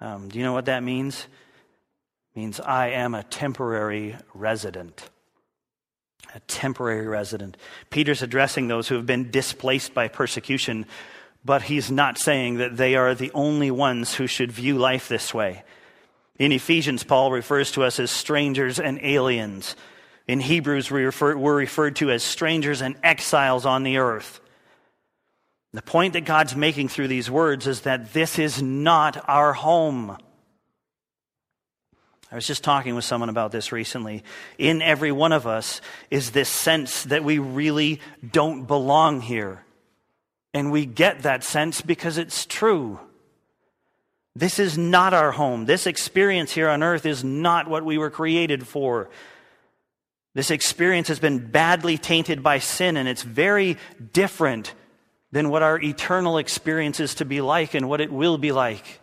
Um, 0.00 0.28
do 0.28 0.38
you 0.38 0.44
know 0.44 0.52
what 0.52 0.66
that 0.66 0.84
means? 0.84 1.26
It 2.34 2.38
means 2.38 2.60
I 2.60 2.90
am 2.90 3.16
a 3.16 3.24
temporary 3.24 4.14
resident. 4.32 5.10
A 6.34 6.40
temporary 6.40 7.06
resident. 7.06 7.56
Peter's 7.90 8.22
addressing 8.22 8.68
those 8.68 8.88
who 8.88 8.94
have 8.94 9.06
been 9.06 9.30
displaced 9.30 9.94
by 9.94 10.08
persecution, 10.08 10.86
but 11.44 11.62
he's 11.62 11.90
not 11.90 12.18
saying 12.18 12.58
that 12.58 12.76
they 12.76 12.94
are 12.94 13.14
the 13.14 13.32
only 13.34 13.70
ones 13.70 14.14
who 14.14 14.26
should 14.26 14.52
view 14.52 14.78
life 14.78 15.08
this 15.08 15.34
way. 15.34 15.64
In 16.38 16.52
Ephesians, 16.52 17.04
Paul 17.04 17.32
refers 17.32 17.72
to 17.72 17.82
us 17.82 17.98
as 18.00 18.10
strangers 18.10 18.78
and 18.78 18.98
aliens. 19.02 19.76
In 20.26 20.40
Hebrews, 20.40 20.90
we 20.90 21.04
refer, 21.04 21.36
we're 21.36 21.56
referred 21.56 21.96
to 21.96 22.10
as 22.10 22.22
strangers 22.22 22.80
and 22.80 22.96
exiles 23.02 23.66
on 23.66 23.82
the 23.82 23.98
earth. 23.98 24.40
The 25.72 25.82
point 25.82 26.14
that 26.14 26.24
God's 26.24 26.56
making 26.56 26.88
through 26.88 27.08
these 27.08 27.30
words 27.30 27.66
is 27.66 27.82
that 27.82 28.12
this 28.12 28.38
is 28.38 28.62
not 28.62 29.22
our 29.28 29.52
home. 29.52 30.16
I 32.30 32.36
was 32.36 32.46
just 32.46 32.62
talking 32.62 32.94
with 32.94 33.04
someone 33.04 33.28
about 33.28 33.50
this 33.50 33.72
recently. 33.72 34.22
In 34.56 34.82
every 34.82 35.10
one 35.10 35.32
of 35.32 35.46
us 35.46 35.80
is 36.10 36.30
this 36.30 36.48
sense 36.48 37.02
that 37.04 37.24
we 37.24 37.38
really 37.38 38.00
don't 38.30 38.66
belong 38.66 39.20
here. 39.20 39.64
And 40.54 40.70
we 40.70 40.86
get 40.86 41.22
that 41.22 41.42
sense 41.42 41.80
because 41.80 42.18
it's 42.18 42.46
true. 42.46 43.00
This 44.36 44.60
is 44.60 44.78
not 44.78 45.12
our 45.12 45.32
home. 45.32 45.64
This 45.64 45.86
experience 45.86 46.52
here 46.52 46.68
on 46.68 46.82
earth 46.84 47.04
is 47.04 47.24
not 47.24 47.68
what 47.68 47.84
we 47.84 47.98
were 47.98 48.10
created 48.10 48.66
for. 48.66 49.10
This 50.34 50.52
experience 50.52 51.08
has 51.08 51.18
been 51.18 51.50
badly 51.50 51.98
tainted 51.98 52.42
by 52.42 52.60
sin, 52.60 52.96
and 52.96 53.08
it's 53.08 53.22
very 53.22 53.76
different 54.12 54.72
than 55.32 55.50
what 55.50 55.62
our 55.62 55.80
eternal 55.80 56.38
experience 56.38 57.00
is 57.00 57.16
to 57.16 57.24
be 57.24 57.40
like 57.40 57.74
and 57.74 57.88
what 57.88 58.00
it 58.00 58.12
will 58.12 58.38
be 58.38 58.52
like. 58.52 59.00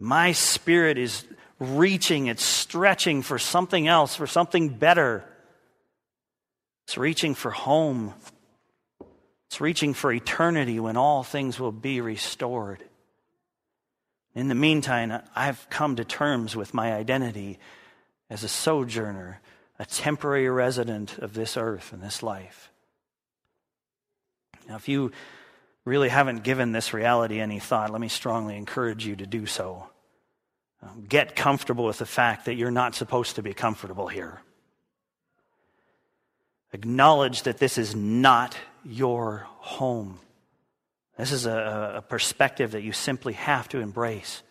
My 0.00 0.32
spirit 0.32 0.98
is 0.98 1.24
reaching, 1.62 2.26
it's 2.26 2.44
stretching 2.44 3.22
for 3.22 3.38
something 3.38 3.88
else, 3.88 4.16
for 4.16 4.26
something 4.26 4.68
better. 4.68 5.24
It's 6.86 6.98
reaching 6.98 7.34
for 7.34 7.50
home. 7.50 8.14
It's 9.48 9.60
reaching 9.60 9.94
for 9.94 10.12
eternity 10.12 10.80
when 10.80 10.96
all 10.96 11.22
things 11.22 11.60
will 11.60 11.72
be 11.72 12.00
restored. 12.00 12.82
In 14.34 14.48
the 14.48 14.54
meantime, 14.54 15.22
I've 15.34 15.68
come 15.68 15.96
to 15.96 16.04
terms 16.04 16.56
with 16.56 16.72
my 16.72 16.94
identity 16.94 17.58
as 18.30 18.44
a 18.44 18.48
sojourner, 18.48 19.40
a 19.78 19.84
temporary 19.84 20.48
resident 20.48 21.18
of 21.18 21.34
this 21.34 21.56
earth 21.56 21.92
and 21.92 22.02
this 22.02 22.22
life. 22.22 22.70
Now, 24.68 24.76
if 24.76 24.88
you 24.88 25.12
really 25.84 26.08
haven't 26.08 26.44
given 26.44 26.72
this 26.72 26.94
reality 26.94 27.40
any 27.40 27.58
thought, 27.58 27.90
let 27.90 28.00
me 28.00 28.08
strongly 28.08 28.56
encourage 28.56 29.04
you 29.04 29.16
to 29.16 29.26
do 29.26 29.44
so. 29.44 29.88
Um, 30.82 31.04
get 31.08 31.36
comfortable 31.36 31.84
with 31.84 31.98
the 31.98 32.06
fact 32.06 32.46
that 32.46 32.54
you're 32.54 32.72
not 32.72 32.94
supposed 32.94 33.36
to 33.36 33.42
be 33.42 33.54
comfortable 33.54 34.08
here. 34.08 34.40
Acknowledge 36.72 37.42
that 37.42 37.58
this 37.58 37.78
is 37.78 37.94
not 37.94 38.56
your 38.84 39.46
home. 39.46 40.18
This 41.16 41.30
is 41.30 41.46
a, 41.46 41.94
a, 41.96 42.02
perspective 42.02 42.72
that 42.72 42.82
you 42.82 42.92
simply 42.92 43.34
have 43.34 43.68
to 43.68 43.78
embrace. 43.78 44.42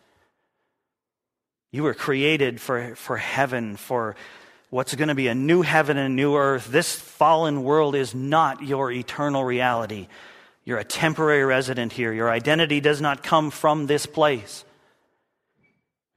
You 1.71 1.83
were 1.83 1.95
created 1.95 2.61
for, 2.61 2.95
for 2.95 3.17
heaven, 3.17 3.75
for 3.75 4.15
what's 4.69 4.95
going 4.95 5.09
to 5.09 5.15
be 5.15 5.27
a 5.27 5.35
new 5.35 5.63
heaven 5.63 5.97
and 5.97 6.05
a 6.05 6.15
new 6.15 6.35
earth. 6.35 6.67
This 6.67 6.95
fallen 6.95 7.63
world 7.63 7.95
is 7.95 8.15
not 8.15 8.63
your 8.63 8.91
eternal 8.91 9.43
reality. 9.43 10.07
You're 10.63 10.77
a 10.77 10.85
temporary 10.85 11.43
resident 11.43 11.91
here. 11.91 12.13
Your 12.13 12.29
identity 12.29 12.79
does 12.79 13.01
not 13.01 13.23
come 13.23 13.49
from 13.51 13.87
this 13.87 14.05
place 14.05 14.63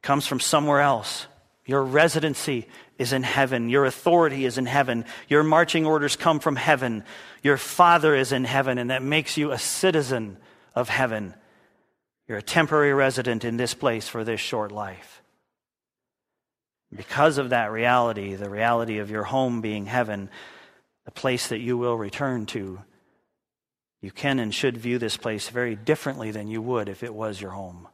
comes 0.04 0.26
from 0.26 0.38
somewhere 0.38 0.80
else. 0.80 1.26
Your 1.66 1.82
residency 1.82 2.68
is 2.98 3.12
in 3.12 3.22
heaven. 3.22 3.68
Your 3.68 3.86
authority 3.86 4.44
is 4.44 4.58
in 4.58 4.66
heaven. 4.66 5.06
Your 5.28 5.42
marching 5.42 5.86
orders 5.86 6.14
come 6.14 6.38
from 6.38 6.56
heaven. 6.56 7.04
Your 7.42 7.56
Father 7.56 8.14
is 8.14 8.30
in 8.30 8.44
heaven, 8.44 8.78
and 8.78 8.90
that 8.90 9.02
makes 9.02 9.36
you 9.36 9.50
a 9.50 9.58
citizen 9.58 10.36
of 10.74 10.88
heaven. 10.88 11.34
You're 12.28 12.38
a 12.38 12.42
temporary 12.42 12.92
resident 12.92 13.44
in 13.44 13.56
this 13.56 13.74
place 13.74 14.06
for 14.06 14.24
this 14.24 14.40
short 14.40 14.70
life. 14.70 15.22
Because 16.94 17.38
of 17.38 17.50
that 17.50 17.72
reality, 17.72 18.34
the 18.34 18.50
reality 18.50 18.98
of 18.98 19.10
your 19.10 19.24
home 19.24 19.62
being 19.62 19.86
heaven, 19.86 20.28
the 21.06 21.10
place 21.10 21.48
that 21.48 21.58
you 21.58 21.76
will 21.76 21.96
return 21.96 22.46
to, 22.46 22.80
you 24.00 24.10
can 24.10 24.38
and 24.38 24.54
should 24.54 24.76
view 24.76 24.98
this 24.98 25.16
place 25.16 25.48
very 25.48 25.74
differently 25.74 26.30
than 26.30 26.46
you 26.46 26.60
would 26.60 26.88
if 26.88 27.02
it 27.02 27.12
was 27.12 27.40
your 27.40 27.50
home. 27.50 27.88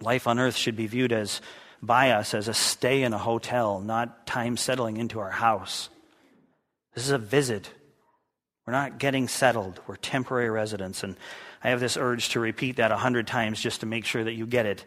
Life 0.00 0.26
on 0.26 0.38
earth 0.38 0.56
should 0.56 0.76
be 0.76 0.86
viewed 0.86 1.12
as 1.12 1.40
by 1.82 2.10
us 2.10 2.34
as 2.34 2.48
a 2.48 2.54
stay 2.54 3.02
in 3.02 3.12
a 3.12 3.18
hotel, 3.18 3.80
not 3.80 4.26
time 4.26 4.56
settling 4.56 4.96
into 4.96 5.20
our 5.20 5.30
house. 5.30 5.88
This 6.94 7.04
is 7.04 7.10
a 7.10 7.18
visit. 7.18 7.70
We're 8.66 8.72
not 8.72 8.98
getting 8.98 9.28
settled. 9.28 9.80
We're 9.86 9.96
temporary 9.96 10.50
residents. 10.50 11.02
And 11.02 11.16
I 11.62 11.70
have 11.70 11.80
this 11.80 11.96
urge 11.96 12.30
to 12.30 12.40
repeat 12.40 12.76
that 12.76 12.92
a 12.92 12.96
hundred 12.96 13.26
times 13.26 13.60
just 13.60 13.80
to 13.80 13.86
make 13.86 14.04
sure 14.04 14.24
that 14.24 14.34
you 14.34 14.46
get 14.46 14.66
it. 14.66 14.84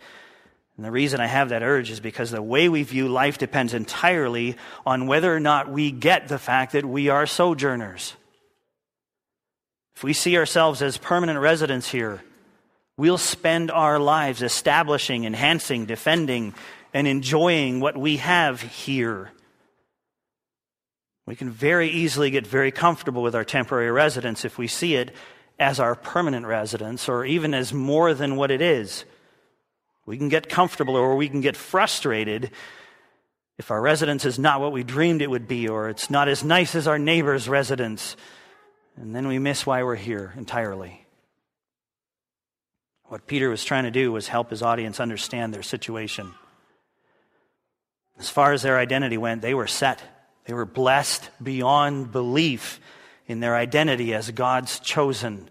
And 0.77 0.85
the 0.85 0.91
reason 0.91 1.19
I 1.19 1.27
have 1.27 1.49
that 1.49 1.61
urge 1.61 1.91
is 1.91 1.99
because 1.99 2.31
the 2.31 2.41
way 2.41 2.67
we 2.67 2.83
view 2.83 3.07
life 3.07 3.37
depends 3.37 3.73
entirely 3.73 4.57
on 4.85 5.05
whether 5.05 5.33
or 5.33 5.39
not 5.39 5.69
we 5.69 5.91
get 5.91 6.27
the 6.27 6.39
fact 6.39 6.73
that 6.73 6.85
we 6.85 7.09
are 7.09 7.27
sojourners. 7.27 8.15
If 9.95 10.03
we 10.03 10.13
see 10.13 10.37
ourselves 10.37 10.81
as 10.81 10.97
permanent 10.97 11.39
residents 11.39 11.89
here, 11.89 12.23
We'll 12.95 13.17
spend 13.17 13.71
our 13.71 13.97
lives 13.97 14.41
establishing, 14.41 15.23
enhancing, 15.23 15.85
defending, 15.85 16.53
and 16.93 17.07
enjoying 17.07 17.79
what 17.79 17.97
we 17.97 18.17
have 18.17 18.61
here. 18.61 19.31
We 21.25 21.35
can 21.35 21.49
very 21.49 21.89
easily 21.89 22.29
get 22.29 22.45
very 22.45 22.71
comfortable 22.71 23.23
with 23.23 23.33
our 23.33 23.45
temporary 23.45 23.89
residence 23.91 24.45
if 24.45 24.57
we 24.57 24.67
see 24.67 24.95
it 24.95 25.15
as 25.57 25.79
our 25.79 25.95
permanent 25.95 26.45
residence 26.45 27.07
or 27.07 27.25
even 27.25 27.53
as 27.53 27.73
more 27.73 28.13
than 28.13 28.35
what 28.35 28.51
it 28.51 28.61
is. 28.61 29.05
We 30.05 30.17
can 30.17 30.29
get 30.29 30.49
comfortable 30.49 30.95
or 30.95 31.15
we 31.15 31.29
can 31.29 31.41
get 31.41 31.55
frustrated 31.55 32.51
if 33.57 33.71
our 33.71 33.81
residence 33.81 34.25
is 34.25 34.37
not 34.37 34.59
what 34.59 34.71
we 34.71 34.83
dreamed 34.83 35.21
it 35.21 35.29
would 35.29 35.47
be 35.47 35.67
or 35.67 35.89
it's 35.89 36.09
not 36.09 36.27
as 36.27 36.43
nice 36.43 36.75
as 36.75 36.87
our 36.87 36.99
neighbor's 36.99 37.47
residence. 37.47 38.17
And 38.97 39.15
then 39.15 39.27
we 39.27 39.39
miss 39.39 39.65
why 39.65 39.83
we're 39.83 39.95
here 39.95 40.33
entirely. 40.37 41.02
What 43.13 43.27
Peter 43.27 43.47
was 43.47 43.63
trying 43.63 43.83
to 43.83 43.91
do 43.91 44.11
was 44.11 44.27
help 44.27 44.49
his 44.49 44.63
audience 44.63 44.99
understand 44.99 45.53
their 45.53 45.61
situation. 45.61 46.31
As 48.17 48.27
far 48.27 48.53
as 48.53 48.63
their 48.63 48.79
identity 48.79 49.19
went, 49.19 49.43
they 49.43 49.53
were 49.53 49.67
set. 49.67 50.01
They 50.45 50.55
were 50.55 50.65
blessed 50.65 51.29
beyond 51.39 52.11
belief 52.11 52.79
in 53.27 53.39
their 53.39 53.55
identity 53.55 54.15
as 54.15 54.31
God's 54.31 54.79
chosen. 54.79 55.47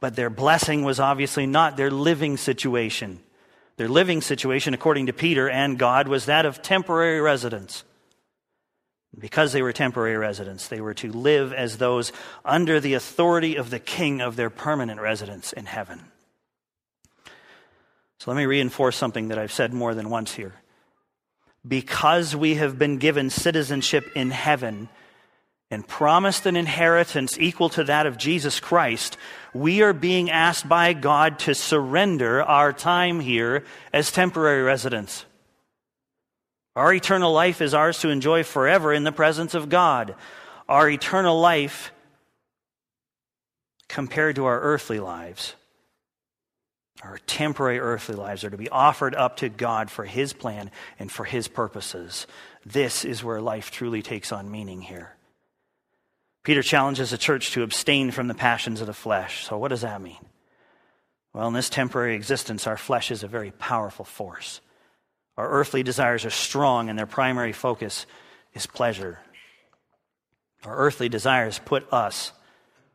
But 0.00 0.16
their 0.16 0.30
blessing 0.30 0.82
was 0.82 0.98
obviously 0.98 1.46
not 1.46 1.76
their 1.76 1.92
living 1.92 2.36
situation. 2.36 3.20
Their 3.76 3.88
living 3.88 4.20
situation, 4.20 4.74
according 4.74 5.06
to 5.06 5.12
Peter 5.12 5.48
and 5.48 5.78
God, 5.78 6.08
was 6.08 6.26
that 6.26 6.44
of 6.44 6.60
temporary 6.60 7.20
residence. 7.20 7.84
Because 9.16 9.52
they 9.52 9.62
were 9.62 9.72
temporary 9.72 10.16
residents, 10.16 10.66
they 10.66 10.80
were 10.80 10.94
to 10.94 11.12
live 11.12 11.52
as 11.52 11.78
those 11.78 12.10
under 12.44 12.80
the 12.80 12.94
authority 12.94 13.54
of 13.54 13.70
the 13.70 13.78
king 13.78 14.20
of 14.20 14.34
their 14.34 14.50
permanent 14.50 15.00
residence 15.00 15.52
in 15.52 15.66
heaven. 15.66 16.09
So 18.20 18.30
let 18.30 18.36
me 18.36 18.44
reinforce 18.44 18.98
something 18.98 19.28
that 19.28 19.38
I've 19.38 19.50
said 19.50 19.72
more 19.72 19.94
than 19.94 20.10
once 20.10 20.34
here. 20.34 20.52
Because 21.66 22.36
we 22.36 22.56
have 22.56 22.78
been 22.78 22.98
given 22.98 23.30
citizenship 23.30 24.10
in 24.14 24.30
heaven 24.30 24.90
and 25.70 25.88
promised 25.88 26.44
an 26.44 26.54
inheritance 26.54 27.38
equal 27.38 27.70
to 27.70 27.84
that 27.84 28.04
of 28.04 28.18
Jesus 28.18 28.60
Christ, 28.60 29.16
we 29.54 29.80
are 29.80 29.94
being 29.94 30.30
asked 30.30 30.68
by 30.68 30.92
God 30.92 31.38
to 31.40 31.54
surrender 31.54 32.42
our 32.42 32.74
time 32.74 33.20
here 33.20 33.64
as 33.90 34.12
temporary 34.12 34.62
residents. 34.62 35.24
Our 36.76 36.92
eternal 36.92 37.32
life 37.32 37.62
is 37.62 37.72
ours 37.72 38.00
to 38.00 38.10
enjoy 38.10 38.44
forever 38.44 38.92
in 38.92 39.04
the 39.04 39.12
presence 39.12 39.54
of 39.54 39.70
God. 39.70 40.14
Our 40.68 40.90
eternal 40.90 41.40
life, 41.40 41.90
compared 43.88 44.36
to 44.36 44.44
our 44.44 44.60
earthly 44.60 45.00
lives, 45.00 45.54
our 47.02 47.18
temporary 47.26 47.78
earthly 47.78 48.14
lives 48.14 48.44
are 48.44 48.50
to 48.50 48.56
be 48.56 48.68
offered 48.68 49.14
up 49.14 49.38
to 49.38 49.48
God 49.48 49.90
for 49.90 50.04
His 50.04 50.32
plan 50.32 50.70
and 50.98 51.10
for 51.10 51.24
His 51.24 51.48
purposes. 51.48 52.26
This 52.64 53.04
is 53.04 53.24
where 53.24 53.40
life 53.40 53.70
truly 53.70 54.02
takes 54.02 54.32
on 54.32 54.50
meaning 54.50 54.82
here. 54.82 55.16
Peter 56.42 56.62
challenges 56.62 57.10
the 57.10 57.18
church 57.18 57.52
to 57.52 57.62
abstain 57.62 58.10
from 58.10 58.28
the 58.28 58.34
passions 58.34 58.80
of 58.80 58.86
the 58.86 58.92
flesh. 58.92 59.46
So, 59.46 59.58
what 59.58 59.68
does 59.68 59.82
that 59.82 60.00
mean? 60.00 60.24
Well, 61.32 61.48
in 61.48 61.54
this 61.54 61.70
temporary 61.70 62.14
existence, 62.16 62.66
our 62.66 62.76
flesh 62.76 63.10
is 63.10 63.22
a 63.22 63.28
very 63.28 63.50
powerful 63.50 64.04
force. 64.04 64.60
Our 65.36 65.48
earthly 65.48 65.82
desires 65.82 66.24
are 66.24 66.30
strong, 66.30 66.88
and 66.88 66.98
their 66.98 67.06
primary 67.06 67.52
focus 67.52 68.04
is 68.52 68.66
pleasure. 68.66 69.20
Our 70.64 70.76
earthly 70.76 71.08
desires 71.08 71.60
put 71.64 71.90
us 71.92 72.32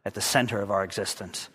at 0.03 0.13
the 0.13 0.21
center 0.21 0.61
of 0.61 0.69
our 0.69 0.83
existence. 0.83 1.49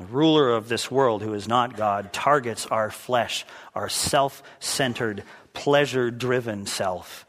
The 0.00 0.06
ruler 0.06 0.48
of 0.48 0.70
this 0.70 0.90
world, 0.90 1.20
who 1.20 1.34
is 1.34 1.46
not 1.46 1.76
God, 1.76 2.10
targets 2.10 2.64
our 2.64 2.90
flesh, 2.90 3.44
our 3.74 3.90
self 3.90 4.42
centered, 4.58 5.24
pleasure 5.52 6.10
driven 6.10 6.64
self. 6.64 7.26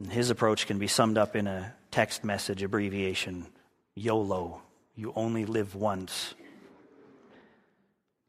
And 0.00 0.12
his 0.12 0.28
approach 0.28 0.66
can 0.66 0.78
be 0.78 0.86
summed 0.86 1.16
up 1.16 1.34
in 1.34 1.46
a 1.46 1.72
text 1.90 2.24
message 2.24 2.62
abbreviation 2.62 3.46
YOLO. 3.94 4.60
You 4.96 5.14
only 5.16 5.46
live 5.46 5.74
once. 5.74 6.34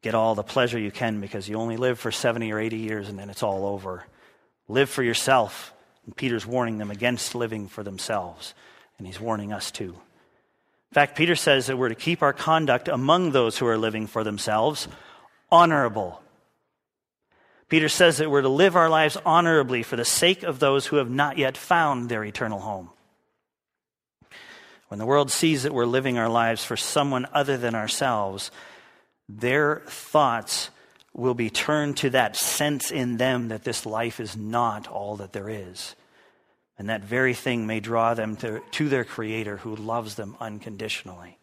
Get 0.00 0.14
all 0.14 0.34
the 0.34 0.42
pleasure 0.42 0.78
you 0.78 0.90
can 0.90 1.20
because 1.20 1.50
you 1.50 1.56
only 1.56 1.76
live 1.76 1.98
for 1.98 2.10
70 2.10 2.50
or 2.50 2.58
80 2.58 2.78
years 2.78 3.10
and 3.10 3.18
then 3.18 3.28
it's 3.28 3.42
all 3.42 3.66
over. 3.66 4.06
Live 4.68 4.88
for 4.88 5.02
yourself. 5.02 5.74
And 6.06 6.16
Peter's 6.16 6.46
warning 6.46 6.78
them 6.78 6.90
against 6.90 7.34
living 7.34 7.68
for 7.68 7.82
themselves. 7.82 8.54
And 8.96 9.06
he's 9.06 9.20
warning 9.20 9.52
us 9.52 9.70
too. 9.70 9.96
In 10.96 11.02
fact, 11.02 11.18
Peter 11.18 11.36
says 11.36 11.66
that 11.66 11.76
we're 11.76 11.90
to 11.90 11.94
keep 11.94 12.22
our 12.22 12.32
conduct 12.32 12.88
among 12.88 13.32
those 13.32 13.58
who 13.58 13.66
are 13.66 13.76
living 13.76 14.06
for 14.06 14.24
themselves 14.24 14.88
honorable. 15.52 16.22
Peter 17.68 17.90
says 17.90 18.16
that 18.16 18.30
we're 18.30 18.40
to 18.40 18.48
live 18.48 18.76
our 18.76 18.88
lives 18.88 19.18
honorably 19.26 19.82
for 19.82 19.96
the 19.96 20.06
sake 20.06 20.42
of 20.42 20.58
those 20.58 20.86
who 20.86 20.96
have 20.96 21.10
not 21.10 21.36
yet 21.36 21.54
found 21.54 22.08
their 22.08 22.24
eternal 22.24 22.60
home. 22.60 22.88
When 24.88 24.98
the 24.98 25.04
world 25.04 25.30
sees 25.30 25.64
that 25.64 25.74
we're 25.74 25.84
living 25.84 26.16
our 26.16 26.30
lives 26.30 26.64
for 26.64 26.78
someone 26.78 27.26
other 27.30 27.58
than 27.58 27.74
ourselves, 27.74 28.50
their 29.28 29.82
thoughts 29.84 30.70
will 31.12 31.34
be 31.34 31.50
turned 31.50 31.98
to 31.98 32.08
that 32.08 32.36
sense 32.36 32.90
in 32.90 33.18
them 33.18 33.48
that 33.48 33.64
this 33.64 33.84
life 33.84 34.18
is 34.18 34.34
not 34.34 34.88
all 34.88 35.16
that 35.16 35.34
there 35.34 35.50
is. 35.50 35.94
And 36.78 36.90
that 36.90 37.04
very 37.04 37.34
thing 37.34 37.66
may 37.66 37.80
draw 37.80 38.14
them 38.14 38.36
to, 38.36 38.60
to 38.72 38.88
their 38.88 39.04
Creator 39.04 39.58
who 39.58 39.76
loves 39.76 40.14
them 40.14 40.36
unconditionally. 40.40 41.38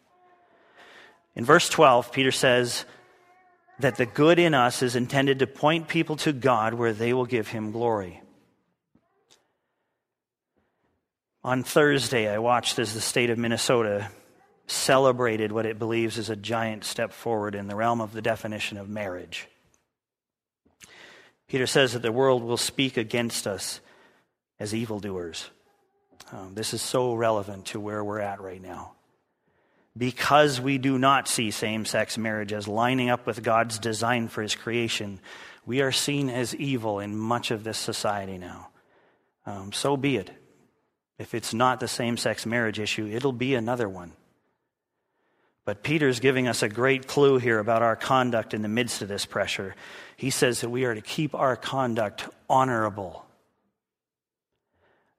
In 1.34 1.44
verse 1.44 1.68
12, 1.68 2.12
Peter 2.12 2.30
says 2.30 2.84
that 3.80 3.96
the 3.96 4.06
good 4.06 4.38
in 4.38 4.54
us 4.54 4.82
is 4.82 4.94
intended 4.94 5.40
to 5.40 5.46
point 5.46 5.88
people 5.88 6.16
to 6.16 6.32
God 6.32 6.74
where 6.74 6.92
they 6.92 7.12
will 7.12 7.26
give 7.26 7.48
Him 7.48 7.72
glory. 7.72 8.22
On 11.42 11.62
Thursday, 11.62 12.28
I 12.28 12.38
watched 12.38 12.78
as 12.78 12.94
the 12.94 13.00
state 13.00 13.30
of 13.30 13.38
Minnesota 13.38 14.10
celebrated 14.66 15.52
what 15.52 15.66
it 15.66 15.78
believes 15.78 16.16
is 16.16 16.30
a 16.30 16.36
giant 16.36 16.84
step 16.84 17.12
forward 17.12 17.54
in 17.54 17.66
the 17.66 17.76
realm 17.76 18.00
of 18.00 18.12
the 18.12 18.22
definition 18.22 18.78
of 18.78 18.88
marriage. 18.88 19.46
Peter 21.48 21.66
says 21.66 21.92
that 21.92 22.02
the 22.02 22.12
world 22.12 22.42
will 22.42 22.56
speak 22.56 22.96
against 22.96 23.46
us 23.46 23.80
as 24.58 24.74
evildoers. 24.74 25.50
Um, 26.32 26.54
this 26.54 26.74
is 26.74 26.82
so 26.82 27.14
relevant 27.14 27.66
to 27.66 27.80
where 27.80 28.02
we're 28.02 28.20
at 28.20 28.40
right 28.40 28.62
now. 28.62 28.92
Because 29.96 30.60
we 30.60 30.78
do 30.78 30.98
not 30.98 31.28
see 31.28 31.50
same 31.50 31.84
sex 31.84 32.18
marriage 32.18 32.52
as 32.52 32.66
lining 32.66 33.10
up 33.10 33.26
with 33.26 33.42
God's 33.42 33.78
design 33.78 34.28
for 34.28 34.42
his 34.42 34.54
creation, 34.54 35.20
we 35.66 35.82
are 35.82 35.92
seen 35.92 36.28
as 36.28 36.54
evil 36.54 36.98
in 36.98 37.16
much 37.16 37.50
of 37.50 37.62
this 37.62 37.78
society 37.78 38.38
now. 38.38 38.68
Um, 39.46 39.72
so 39.72 39.96
be 39.96 40.16
it. 40.16 40.30
If 41.18 41.34
it's 41.34 41.54
not 41.54 41.78
the 41.78 41.88
same 41.88 42.16
sex 42.16 42.44
marriage 42.44 42.80
issue, 42.80 43.06
it'll 43.06 43.32
be 43.32 43.54
another 43.54 43.88
one. 43.88 44.12
But 45.64 45.82
Peter's 45.82 46.20
giving 46.20 46.48
us 46.48 46.62
a 46.62 46.68
great 46.68 47.06
clue 47.06 47.38
here 47.38 47.58
about 47.58 47.82
our 47.82 47.96
conduct 47.96 48.52
in 48.52 48.62
the 48.62 48.68
midst 48.68 49.00
of 49.00 49.08
this 49.08 49.24
pressure. 49.24 49.74
He 50.16 50.30
says 50.30 50.60
that 50.60 50.68
we 50.68 50.84
are 50.84 50.94
to 50.94 51.00
keep 51.00 51.34
our 51.34 51.56
conduct 51.56 52.28
honorable. 52.50 53.24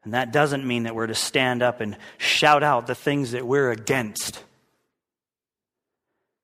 And 0.06 0.14
that 0.14 0.32
doesn't 0.32 0.66
mean 0.66 0.84
that 0.84 0.96
we're 0.96 1.08
to 1.08 1.16
stand 1.16 1.62
up 1.62 1.82
and 1.82 1.98
shout 2.18 2.64
out 2.64 2.88
the 2.88 2.96
things 2.96 3.32
that 3.32 3.46
we're 3.46 3.72
against. 3.72 4.42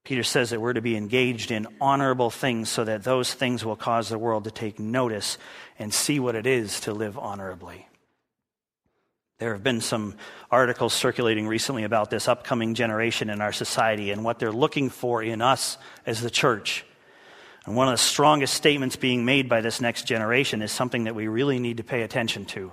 Peter 0.04 0.24
says 0.24 0.50
that 0.50 0.60
we're 0.60 0.74
to 0.74 0.82
be 0.82 0.97
engaged 0.97 1.52
in 1.52 1.67
honorable 1.80 2.32
things 2.32 2.69
so 2.69 2.84
that 2.84 3.04
those 3.04 3.34
things 3.34 3.63
will 3.63 3.76
cause 3.76 4.10
the 4.10 4.17
world 4.17 4.45
to 4.45 4.52
take 4.52 4.80
notice 4.80 5.38
and 5.78 5.93
see 5.93 6.19
what 6.19 6.36
it 6.36 6.47
is 6.47 6.82
to 6.82 6.91
live 6.91 7.19
honorably. 7.19 7.88
There 9.38 9.54
have 9.54 9.63
been 9.63 9.82
some 9.82 10.15
articles 10.50 10.93
circulating 10.93 11.47
recently 11.47 11.84
about 11.84 12.10
this 12.10 12.28
upcoming 12.28 12.74
generation 12.74 13.30
in 13.30 13.41
our 13.41 13.52
society 13.52 14.12
and 14.12 14.24
what 14.24 14.39
they're 14.39 14.52
looking 14.52 14.89
for 14.89 15.21
in 15.21 15.41
us 15.41 15.78
as 16.06 16.19
the 16.19 16.30
church. 16.32 16.84
And 17.65 17.76
one 17.76 17.88
of 17.88 17.93
the 17.93 17.97
strongest 18.00 18.56
statements 18.56 18.95
being 18.95 19.24
made 19.24 19.50
by 19.50 19.62
this 19.62 19.82
next 19.82 20.08
generation 20.08 20.63
is 20.63 20.71
something 20.71 21.04
that 21.04 21.15
we 21.15 21.28
really 21.28 21.60
need 21.60 21.78
to 21.78 21.84
pay 21.84 22.02
attention 22.02 22.45
to. 22.45 22.71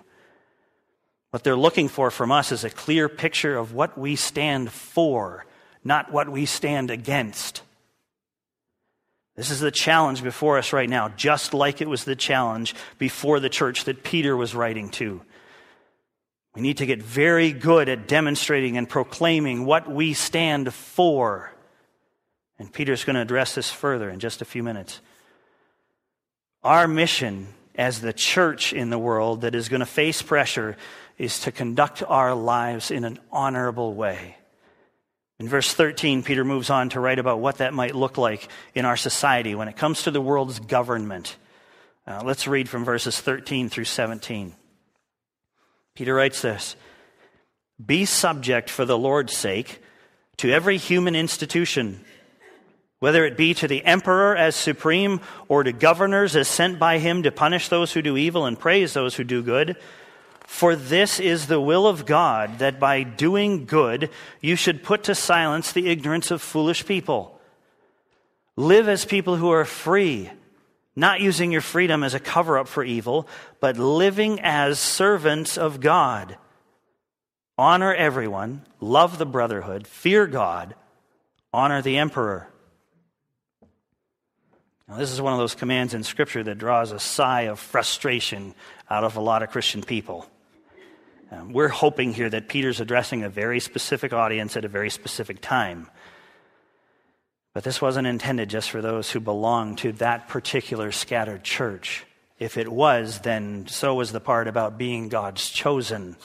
What 1.30 1.44
they're 1.44 1.56
looking 1.56 1.88
for 1.88 2.10
from 2.10 2.32
us 2.32 2.52
is 2.52 2.64
a 2.64 2.70
clear 2.70 3.08
picture 3.08 3.56
of 3.56 3.74
what 3.74 3.98
we 3.98 4.16
stand 4.16 4.72
for, 4.72 5.44
not 5.84 6.10
what 6.12 6.28
we 6.28 6.46
stand 6.46 6.90
against. 6.90 7.62
This 9.36 9.50
is 9.50 9.60
the 9.60 9.70
challenge 9.70 10.22
before 10.22 10.58
us 10.58 10.72
right 10.72 10.88
now, 10.88 11.10
just 11.10 11.54
like 11.54 11.80
it 11.80 11.88
was 11.88 12.04
the 12.04 12.16
challenge 12.16 12.74
before 12.98 13.38
the 13.38 13.48
church 13.48 13.84
that 13.84 14.02
Peter 14.02 14.36
was 14.36 14.54
writing 14.54 14.88
to. 14.90 15.20
We 16.54 16.62
need 16.62 16.78
to 16.78 16.86
get 16.86 17.00
very 17.00 17.52
good 17.52 17.88
at 17.88 18.08
demonstrating 18.08 18.76
and 18.76 18.88
proclaiming 18.88 19.64
what 19.64 19.88
we 19.88 20.14
stand 20.14 20.74
for. 20.74 21.52
And 22.58 22.72
Peter's 22.72 23.04
going 23.04 23.14
to 23.14 23.22
address 23.22 23.54
this 23.54 23.70
further 23.70 24.10
in 24.10 24.18
just 24.18 24.42
a 24.42 24.44
few 24.44 24.64
minutes. 24.64 25.00
Our 26.64 26.88
mission 26.88 27.46
as 27.76 28.00
the 28.00 28.12
church 28.12 28.72
in 28.72 28.90
the 28.90 28.98
world 28.98 29.42
that 29.42 29.54
is 29.54 29.68
going 29.68 29.80
to 29.80 29.86
face 29.86 30.20
pressure 30.20 30.76
is 31.18 31.40
to 31.40 31.52
conduct 31.52 32.02
our 32.02 32.34
lives 32.34 32.90
in 32.90 33.04
an 33.04 33.18
honorable 33.30 33.92
way. 33.92 34.36
In 35.40 35.48
verse 35.48 35.72
13, 35.72 36.22
Peter 36.22 36.44
moves 36.44 36.70
on 36.70 36.88
to 36.90 37.00
write 37.00 37.18
about 37.18 37.40
what 37.40 37.58
that 37.58 37.74
might 37.74 37.94
look 37.94 38.18
like 38.18 38.48
in 38.74 38.84
our 38.84 38.96
society 38.96 39.54
when 39.54 39.68
it 39.68 39.76
comes 39.76 40.02
to 40.02 40.10
the 40.10 40.20
world's 40.20 40.58
government. 40.58 41.36
Uh, 42.06 42.22
let's 42.24 42.48
read 42.48 42.68
from 42.68 42.84
verses 42.84 43.20
13 43.20 43.68
through 43.68 43.84
17. 43.84 44.54
Peter 45.94 46.14
writes 46.14 46.42
this 46.42 46.74
Be 47.84 48.04
subject 48.04 48.70
for 48.70 48.84
the 48.84 48.98
Lord's 48.98 49.36
sake 49.36 49.80
to 50.38 50.50
every 50.50 50.76
human 50.76 51.14
institution, 51.14 52.04
whether 52.98 53.24
it 53.24 53.36
be 53.36 53.54
to 53.54 53.68
the 53.68 53.84
emperor 53.84 54.36
as 54.36 54.56
supreme 54.56 55.20
or 55.48 55.62
to 55.62 55.72
governors 55.72 56.34
as 56.34 56.48
sent 56.48 56.78
by 56.78 56.98
him 56.98 57.22
to 57.24 57.30
punish 57.30 57.68
those 57.68 57.92
who 57.92 58.02
do 58.02 58.16
evil 58.16 58.46
and 58.46 58.58
praise 58.58 58.92
those 58.92 59.14
who 59.14 59.24
do 59.24 59.42
good. 59.42 59.76
For 60.48 60.74
this 60.74 61.20
is 61.20 61.46
the 61.46 61.60
will 61.60 61.86
of 61.86 62.06
God, 62.06 62.58
that 62.58 62.80
by 62.80 63.02
doing 63.02 63.66
good 63.66 64.08
you 64.40 64.56
should 64.56 64.82
put 64.82 65.04
to 65.04 65.14
silence 65.14 65.70
the 65.70 65.88
ignorance 65.88 66.30
of 66.30 66.40
foolish 66.40 66.86
people. 66.86 67.38
Live 68.56 68.88
as 68.88 69.04
people 69.04 69.36
who 69.36 69.50
are 69.50 69.66
free 69.66 70.30
not 70.96 71.20
using 71.20 71.52
your 71.52 71.60
freedom 71.60 72.02
as 72.02 72.14
a 72.14 72.18
cover 72.18 72.58
up 72.58 72.66
for 72.66 72.82
evil, 72.82 73.28
but 73.60 73.76
living 73.76 74.40
as 74.40 74.80
servants 74.80 75.56
of 75.56 75.80
God. 75.80 76.36
Honor 77.56 77.94
everyone, 77.94 78.62
love 78.80 79.18
the 79.18 79.26
brotherhood, 79.26 79.86
fear 79.86 80.26
God, 80.26 80.74
honor 81.52 81.82
the 81.82 81.98
emperor. 81.98 82.48
Now, 84.88 84.96
this 84.96 85.12
is 85.12 85.20
one 85.20 85.34
of 85.34 85.38
those 85.38 85.54
commands 85.54 85.92
in 85.92 86.02
Scripture 86.02 86.42
that 86.42 86.58
draws 86.58 86.90
a 86.90 86.98
sigh 86.98 87.42
of 87.42 87.60
frustration 87.60 88.54
out 88.88 89.04
of 89.04 89.16
a 89.16 89.20
lot 89.20 89.42
of 89.42 89.50
Christian 89.50 89.82
people. 89.82 90.26
Um, 91.30 91.52
we're 91.52 91.68
hoping 91.68 92.14
here 92.14 92.30
that 92.30 92.48
Peter's 92.48 92.80
addressing 92.80 93.22
a 93.22 93.28
very 93.28 93.60
specific 93.60 94.12
audience 94.12 94.56
at 94.56 94.64
a 94.64 94.68
very 94.68 94.90
specific 94.90 95.40
time. 95.40 95.88
But 97.52 97.64
this 97.64 97.82
wasn't 97.82 98.06
intended 98.06 98.48
just 98.48 98.70
for 98.70 98.80
those 98.80 99.10
who 99.10 99.20
belong 99.20 99.76
to 99.76 99.92
that 99.92 100.28
particular 100.28 100.92
scattered 100.92 101.44
church. 101.44 102.06
If 102.38 102.56
it 102.56 102.68
was, 102.68 103.20
then 103.20 103.66
so 103.66 103.94
was 103.94 104.12
the 104.12 104.20
part 104.20 104.48
about 104.48 104.78
being 104.78 105.08
God's 105.08 105.50
chosen, 105.50 106.16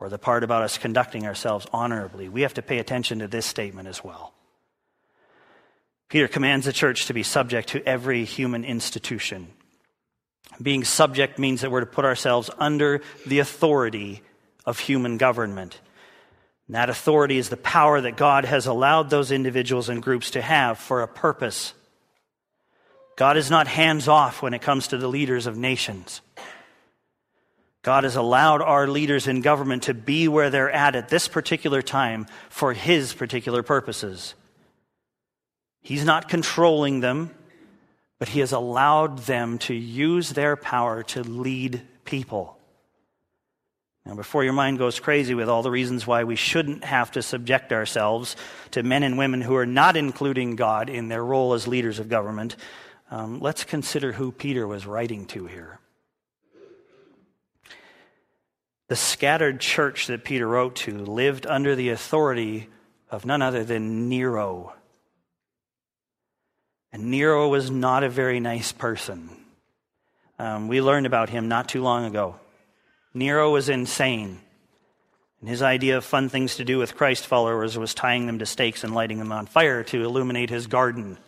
or 0.00 0.08
the 0.08 0.18
part 0.18 0.42
about 0.42 0.62
us 0.62 0.78
conducting 0.78 1.26
ourselves 1.26 1.66
honorably. 1.72 2.28
We 2.28 2.42
have 2.42 2.54
to 2.54 2.62
pay 2.62 2.78
attention 2.78 3.18
to 3.20 3.28
this 3.28 3.46
statement 3.46 3.86
as 3.86 4.02
well. 4.02 4.32
Peter 6.08 6.28
commands 6.28 6.66
the 6.66 6.72
church 6.72 7.06
to 7.06 7.14
be 7.14 7.22
subject 7.22 7.68
to 7.70 7.86
every 7.86 8.24
human 8.24 8.64
institution. 8.64 9.48
Being 10.60 10.84
subject 10.84 11.38
means 11.38 11.60
that 11.60 11.70
we're 11.70 11.80
to 11.80 11.86
put 11.86 12.04
ourselves 12.04 12.50
under 12.58 13.02
the 13.26 13.40
authority 13.40 14.22
of 14.64 14.78
human 14.78 15.18
government. 15.18 15.78
And 16.66 16.76
that 16.76 16.90
authority 16.90 17.38
is 17.38 17.48
the 17.48 17.56
power 17.56 18.00
that 18.00 18.16
God 18.16 18.44
has 18.44 18.66
allowed 18.66 19.10
those 19.10 19.30
individuals 19.30 19.88
and 19.88 20.02
groups 20.02 20.32
to 20.32 20.42
have 20.42 20.78
for 20.78 21.02
a 21.02 21.08
purpose. 21.08 21.74
God 23.16 23.36
is 23.36 23.50
not 23.50 23.66
hands 23.66 24.08
off 24.08 24.42
when 24.42 24.54
it 24.54 24.62
comes 24.62 24.88
to 24.88 24.98
the 24.98 25.08
leaders 25.08 25.46
of 25.46 25.56
nations. 25.56 26.20
God 27.82 28.02
has 28.02 28.16
allowed 28.16 28.62
our 28.62 28.88
leaders 28.88 29.28
in 29.28 29.42
government 29.42 29.84
to 29.84 29.94
be 29.94 30.26
where 30.26 30.50
they're 30.50 30.72
at 30.72 30.96
at 30.96 31.08
this 31.08 31.28
particular 31.28 31.82
time 31.82 32.26
for 32.48 32.72
His 32.72 33.14
particular 33.14 33.62
purposes. 33.62 34.34
He's 35.82 36.04
not 36.04 36.28
controlling 36.28 36.98
them, 36.98 37.30
but 38.18 38.28
He 38.28 38.40
has 38.40 38.52
allowed 38.52 39.18
them 39.20 39.58
to 39.58 39.74
use 39.74 40.30
their 40.30 40.56
power 40.56 41.02
to 41.04 41.22
lead 41.22 41.82
people. 42.04 42.56
Now, 44.06 44.14
before 44.14 44.44
your 44.44 44.52
mind 44.52 44.78
goes 44.78 45.00
crazy 45.00 45.34
with 45.34 45.48
all 45.48 45.62
the 45.62 45.70
reasons 45.70 46.06
why 46.06 46.22
we 46.22 46.36
shouldn't 46.36 46.84
have 46.84 47.10
to 47.12 47.22
subject 47.22 47.72
ourselves 47.72 48.36
to 48.70 48.84
men 48.84 49.02
and 49.02 49.18
women 49.18 49.40
who 49.40 49.56
are 49.56 49.66
not 49.66 49.96
including 49.96 50.54
God 50.54 50.88
in 50.88 51.08
their 51.08 51.24
role 51.24 51.54
as 51.54 51.66
leaders 51.66 51.98
of 51.98 52.08
government, 52.08 52.54
um, 53.10 53.40
let's 53.40 53.64
consider 53.64 54.12
who 54.12 54.30
Peter 54.30 54.64
was 54.64 54.86
writing 54.86 55.26
to 55.26 55.46
here. 55.46 55.80
The 58.86 58.94
scattered 58.94 59.58
church 59.58 60.06
that 60.06 60.22
Peter 60.22 60.46
wrote 60.46 60.76
to 60.76 60.96
lived 60.96 61.44
under 61.44 61.74
the 61.74 61.88
authority 61.88 62.68
of 63.10 63.26
none 63.26 63.42
other 63.42 63.64
than 63.64 64.08
Nero. 64.08 64.75
And 66.96 67.10
Nero 67.10 67.46
was 67.48 67.70
not 67.70 68.04
a 68.04 68.08
very 68.08 68.40
nice 68.40 68.72
person. 68.72 69.28
Um, 70.38 70.66
we 70.66 70.80
learned 70.80 71.04
about 71.04 71.28
him 71.28 71.46
not 71.46 71.68
too 71.68 71.82
long 71.82 72.06
ago. 72.06 72.36
Nero 73.12 73.50
was 73.50 73.68
insane. 73.68 74.40
And 75.40 75.50
his 75.50 75.60
idea 75.60 75.98
of 75.98 76.06
fun 76.06 76.30
things 76.30 76.56
to 76.56 76.64
do 76.64 76.78
with 76.78 76.96
Christ 76.96 77.26
followers 77.26 77.76
was 77.76 77.92
tying 77.92 78.24
them 78.24 78.38
to 78.38 78.46
stakes 78.46 78.82
and 78.82 78.94
lighting 78.94 79.18
them 79.18 79.30
on 79.30 79.44
fire 79.44 79.84
to 79.84 80.04
illuminate 80.04 80.48
his 80.48 80.68
garden. 80.68 81.18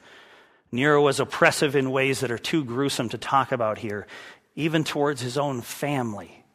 Nero 0.73 1.03
was 1.03 1.21
oppressive 1.21 1.77
in 1.77 1.91
ways 1.91 2.21
that 2.21 2.31
are 2.31 2.39
too 2.39 2.65
gruesome 2.65 3.11
to 3.11 3.19
talk 3.19 3.53
about 3.53 3.77
here, 3.77 4.07
even 4.57 4.85
towards 4.85 5.21
his 5.21 5.37
own 5.37 5.61
family. 5.61 6.47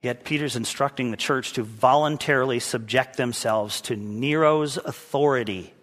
Yet 0.00 0.24
Peter's 0.24 0.56
instructing 0.56 1.10
the 1.10 1.18
church 1.18 1.52
to 1.52 1.62
voluntarily 1.62 2.58
subject 2.58 3.18
themselves 3.18 3.82
to 3.82 3.96
Nero's 3.96 4.78
authority. 4.78 5.74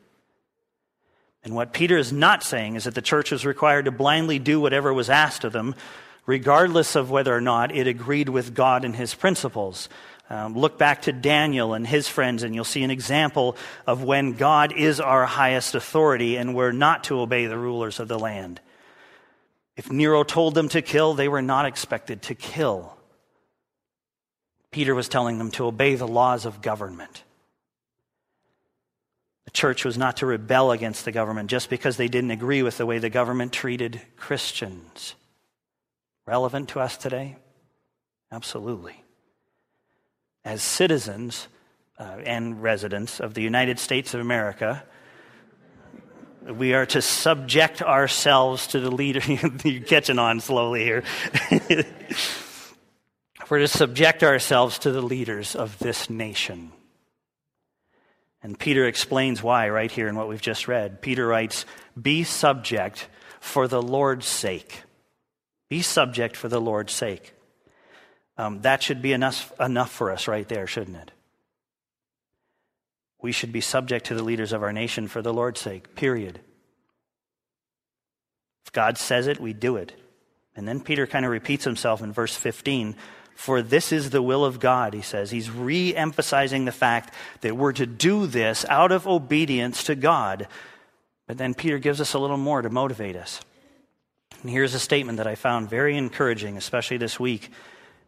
And 1.46 1.54
what 1.54 1.74
Peter 1.74 1.96
is 1.96 2.12
not 2.12 2.44
saying 2.44 2.76
is 2.76 2.86
that 2.86 2.96
the 2.96 3.04
church 3.04 3.32
was 3.32 3.46
required 3.46 3.86
to 3.86 3.92
blindly 3.92 4.40
do 4.40 4.60
whatever 4.60 4.92
was 4.92 5.12
asked 5.12 5.44
of 5.44 5.54
them, 5.54 5.76
regardless 6.26 6.96
of 6.96 7.12
whether 7.12 7.34
or 7.34 7.40
not 7.40 7.74
it 7.74 7.86
agreed 7.86 8.30
with 8.30 8.56
God 8.56 8.84
and 8.84 8.96
his 8.96 9.14
principles. 9.14 9.88
Um, 10.28 10.58
look 10.58 10.80
back 10.80 11.04
to 11.04 11.14
Daniel 11.14 11.76
and 11.76 11.86
his 11.86 12.08
friends, 12.08 12.42
and 12.42 12.56
you'll 12.56 12.64
see 12.64 12.84
an 12.84 12.90
example 12.90 13.58
of 13.86 14.04
when 14.04 14.34
God 14.34 14.74
is 14.74 15.00
our 15.00 15.28
highest 15.28 15.76
authority 15.76 16.36
and 16.36 16.56
we're 16.56 16.72
not 16.72 17.04
to 17.06 17.20
obey 17.20 17.46
the 17.46 17.60
rulers 17.60 18.00
of 18.00 18.08
the 18.08 18.18
land. 18.18 18.60
If 19.78 19.92
Nero 19.92 20.24
told 20.24 20.56
them 20.56 20.68
to 20.70 20.82
kill, 20.82 21.14
they 21.14 21.28
were 21.28 21.44
not 21.44 21.68
expected 21.68 22.24
to 22.24 22.34
kill. 22.34 22.98
Peter 24.72 24.96
was 24.96 25.08
telling 25.08 25.38
them 25.38 25.52
to 25.52 25.68
obey 25.68 25.94
the 25.94 26.08
laws 26.08 26.46
of 26.46 26.64
government. 26.64 27.24
Church 29.56 29.86
was 29.86 29.98
not 29.98 30.18
to 30.18 30.26
rebel 30.26 30.72
against 30.72 31.06
the 31.06 31.12
government 31.12 31.50
just 31.50 31.70
because 31.70 31.98
they 31.98 32.10
didn't 32.10 32.32
agree 32.32 32.62
with 32.62 32.78
the 32.78 32.86
way 32.86 33.00
the 33.00 33.10
government 33.10 33.54
treated 33.54 34.02
Christians 34.18 35.16
relevant 36.28 36.70
to 36.70 36.80
us 36.80 36.98
today? 36.98 37.38
Absolutely. 38.32 39.02
As 40.44 40.62
citizens 40.62 41.48
uh, 41.98 42.18
and 42.26 42.62
residents 42.62 43.20
of 43.20 43.34
the 43.34 43.42
United 43.42 43.80
States 43.80 44.14
of 44.14 44.20
America, 44.20 44.84
we 46.46 46.74
are 46.74 46.86
to 46.88 47.02
subject 47.02 47.82
ourselves 47.82 48.68
to 48.68 48.80
the 48.80 48.92
leader. 48.92 49.22
You're 49.64 49.84
catching 49.84 50.20
on 50.20 50.40
slowly 50.42 50.84
here. 50.84 51.04
We're 53.50 53.60
to 53.60 53.68
subject 53.68 54.24
ourselves 54.24 54.80
to 54.80 54.92
the 54.92 55.02
leaders 55.02 55.56
of 55.56 55.78
this 55.80 56.10
nation. 56.10 56.72
And 58.46 58.60
Peter 58.60 58.86
explains 58.86 59.42
why 59.42 59.70
right 59.70 59.92
here 59.92 60.08
in 60.08 60.16
what 60.16 60.30
we've 60.30 60.40
just 60.40 60.68
read. 60.68 61.02
Peter 61.02 61.26
writes, 61.26 61.66
Be 62.00 62.24
subject 62.24 63.08
for 63.40 63.68
the 63.68 63.82
Lord's 63.82 64.28
sake. 64.28 64.84
Be 65.68 65.82
subject 65.82 66.36
for 66.36 66.48
the 66.48 66.62
Lord's 66.62 66.94
sake. 66.94 67.34
Um, 68.38 68.62
that 68.62 68.84
should 68.84 69.02
be 69.02 69.14
enough, 69.14 69.52
enough 69.60 69.90
for 69.92 70.12
us 70.12 70.28
right 70.28 70.48
there, 70.48 70.68
shouldn't 70.68 70.96
it? 70.96 71.10
We 73.20 73.32
should 73.32 73.52
be 73.52 73.62
subject 73.62 74.06
to 74.06 74.14
the 74.14 74.24
leaders 74.24 74.54
of 74.54 74.62
our 74.62 74.72
nation 74.72 75.08
for 75.08 75.24
the 75.24 75.34
Lord's 75.34 75.62
sake, 75.62 75.96
period. 75.96 76.40
If 78.64 78.72
God 78.74 79.00
says 79.00 79.26
it, 79.26 79.40
we 79.40 79.54
do 79.54 79.76
it. 79.78 79.94
And 80.56 80.68
then 80.68 80.82
Peter 80.82 81.08
kind 81.08 81.26
of 81.26 81.32
repeats 81.32 81.64
himself 81.64 82.04
in 82.04 82.14
verse 82.14 82.36
15. 82.36 82.96
For 83.36 83.62
this 83.62 83.92
is 83.92 84.10
the 84.10 84.22
will 84.22 84.46
of 84.46 84.60
God, 84.60 84.94
he 84.94 85.02
says. 85.02 85.30
He's 85.30 85.52
re 85.52 85.94
emphasizing 85.94 86.66
the 86.66 86.72
fact 86.72 87.14
that 87.42 87.56
we're 87.56 87.74
to 87.74 87.86
do 87.86 88.26
this 88.26 88.66
out 88.70 88.92
of 88.92 89.08
obedience 89.08 89.84
to 89.84 89.96
God. 89.96 90.48
But 91.28 91.38
then 91.38 91.54
Peter 91.54 91.78
gives 91.78 92.00
us 92.02 92.14
a 92.14 92.20
little 92.20 92.38
more 92.38 92.62
to 92.62 92.70
motivate 92.70 93.16
us. 93.16 93.42
And 94.42 94.50
here's 94.50 94.74
a 94.74 94.80
statement 94.80 95.18
that 95.18 95.28
I 95.28 95.36
found 95.36 95.70
very 95.70 95.98
encouraging, 95.98 96.56
especially 96.56 96.98
this 96.98 97.20
week, 97.20 97.50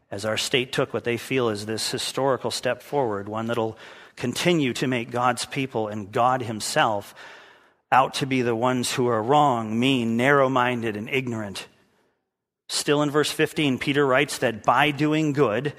as 0.10 0.24
our 0.24 0.38
state 0.38 0.72
took 0.72 0.94
what 0.94 1.04
they 1.04 1.18
feel 1.18 1.50
is 1.50 1.66
this 1.66 1.92
historical 1.92 2.52
step 2.52 2.82
forward, 2.82 3.28
one 3.28 3.48
that'll 3.48 3.78
continue 4.16 4.74
to 4.74 4.88
make 4.88 5.12
God's 5.12 5.46
people 5.46 5.90
and 5.90 6.12
God 6.12 6.42
Himself 6.42 7.14
out 7.92 8.16
to 8.16 8.26
be 8.26 8.42
the 8.42 8.56
ones 8.56 8.92
who 8.92 9.08
are 9.08 9.22
wrong, 9.22 9.78
mean, 9.80 10.18
narrow 10.18 10.50
minded, 10.50 10.96
and 10.96 11.10
ignorant. 11.10 11.68
Still 12.88 13.02
in 13.02 13.12
verse 13.12 13.30
15, 13.30 13.80
Peter 13.80 14.08
writes 14.08 14.38
that 14.38 14.64
by 14.64 14.92
doing 14.92 15.34
good, 15.34 15.74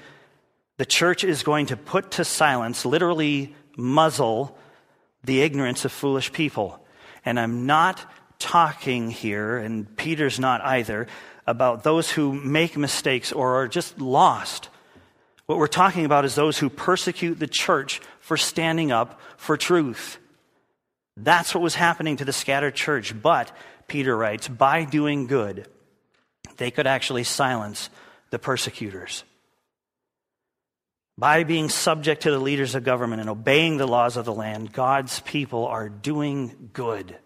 the 0.77 0.85
church 0.85 1.23
is 1.23 1.41
going 1.41 1.65
to 1.65 1.75
put 1.75 2.11
to 2.11 2.23
silence, 2.23 2.85
literally 2.85 3.55
muzzle, 3.75 4.55
the 5.23 5.41
ignorance 5.41 5.85
of 5.85 5.91
foolish 5.91 6.31
people. 6.31 6.85
And 7.25 7.39
I'm 7.39 7.65
not 7.65 8.05
talking 8.37 9.09
here, 9.09 9.57
and 9.57 9.97
Peter's 9.97 10.39
not 10.39 10.61
either, 10.61 11.07
about 11.47 11.81
those 11.81 12.11
who 12.11 12.31
make 12.31 12.77
mistakes 12.77 13.31
or 13.31 13.55
are 13.55 13.67
just 13.67 13.99
lost. 13.99 14.69
What 15.47 15.57
we're 15.57 15.65
talking 15.65 16.05
about 16.05 16.25
is 16.25 16.35
those 16.35 16.59
who 16.59 16.69
persecute 16.69 17.39
the 17.39 17.47
church 17.47 18.01
for 18.19 18.37
standing 18.37 18.91
up 18.91 19.19
for 19.35 19.57
truth. 19.57 20.19
That's 21.17 21.55
what 21.55 21.63
was 21.63 21.73
happening 21.73 22.17
to 22.17 22.25
the 22.25 22.33
scattered 22.33 22.75
church. 22.75 23.19
But, 23.19 23.51
Peter 23.87 24.15
writes, 24.15 24.47
by 24.47 24.83
doing 24.83 25.25
good, 25.25 25.67
they 26.59 26.69
could 26.69 26.85
actually 26.85 27.23
silence 27.23 27.89
the 28.29 28.37
persecutors. 28.37 29.23
By 31.17 31.43
being 31.43 31.69
subject 31.69 32.23
to 32.23 32.31
the 32.31 32.39
leaders 32.39 32.75
of 32.75 32.83
government 32.83 33.21
and 33.21 33.29
obeying 33.29 33.77
the 33.77 33.87
laws 33.87 34.15
of 34.15 34.25
the 34.25 34.33
land, 34.33 34.71
God's 34.71 35.19
people 35.21 35.65
are 35.65 35.89
doing 35.89 36.69
good. 36.71 37.17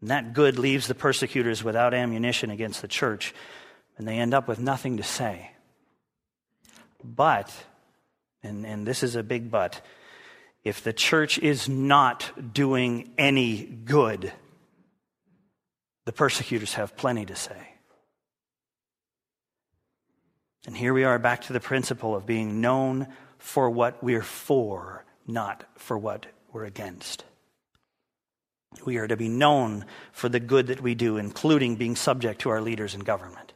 And 0.00 0.10
that 0.10 0.34
good 0.34 0.58
leaves 0.58 0.86
the 0.86 0.94
persecutors 0.94 1.64
without 1.64 1.94
ammunition 1.94 2.50
against 2.50 2.82
the 2.82 2.88
church, 2.88 3.34
and 3.96 4.06
they 4.06 4.18
end 4.18 4.34
up 4.34 4.46
with 4.46 4.60
nothing 4.60 4.98
to 4.98 5.02
say. 5.02 5.50
But, 7.02 7.52
and, 8.42 8.66
and 8.66 8.86
this 8.86 9.02
is 9.02 9.16
a 9.16 9.22
big 9.22 9.50
but, 9.50 9.80
if 10.62 10.82
the 10.82 10.92
church 10.92 11.38
is 11.38 11.68
not 11.68 12.52
doing 12.52 13.10
any 13.18 13.64
good, 13.64 14.32
the 16.06 16.12
persecutors 16.12 16.74
have 16.74 16.96
plenty 16.96 17.26
to 17.26 17.36
say. 17.36 17.74
And 20.66 20.76
here 20.76 20.94
we 20.94 21.04
are 21.04 21.18
back 21.18 21.42
to 21.42 21.52
the 21.52 21.60
principle 21.60 22.16
of 22.16 22.24
being 22.26 22.60
known 22.60 23.08
for 23.38 23.68
what 23.68 24.02
we're 24.02 24.22
for, 24.22 25.04
not 25.26 25.64
for 25.76 25.98
what 25.98 26.26
we're 26.52 26.64
against. 26.64 27.24
We 28.84 28.96
are 28.98 29.06
to 29.06 29.16
be 29.16 29.28
known 29.28 29.84
for 30.12 30.28
the 30.28 30.40
good 30.40 30.68
that 30.68 30.80
we 30.80 30.94
do, 30.94 31.18
including 31.18 31.76
being 31.76 31.96
subject 31.96 32.40
to 32.42 32.50
our 32.50 32.60
leaders 32.60 32.94
in 32.94 33.00
government. 33.00 33.52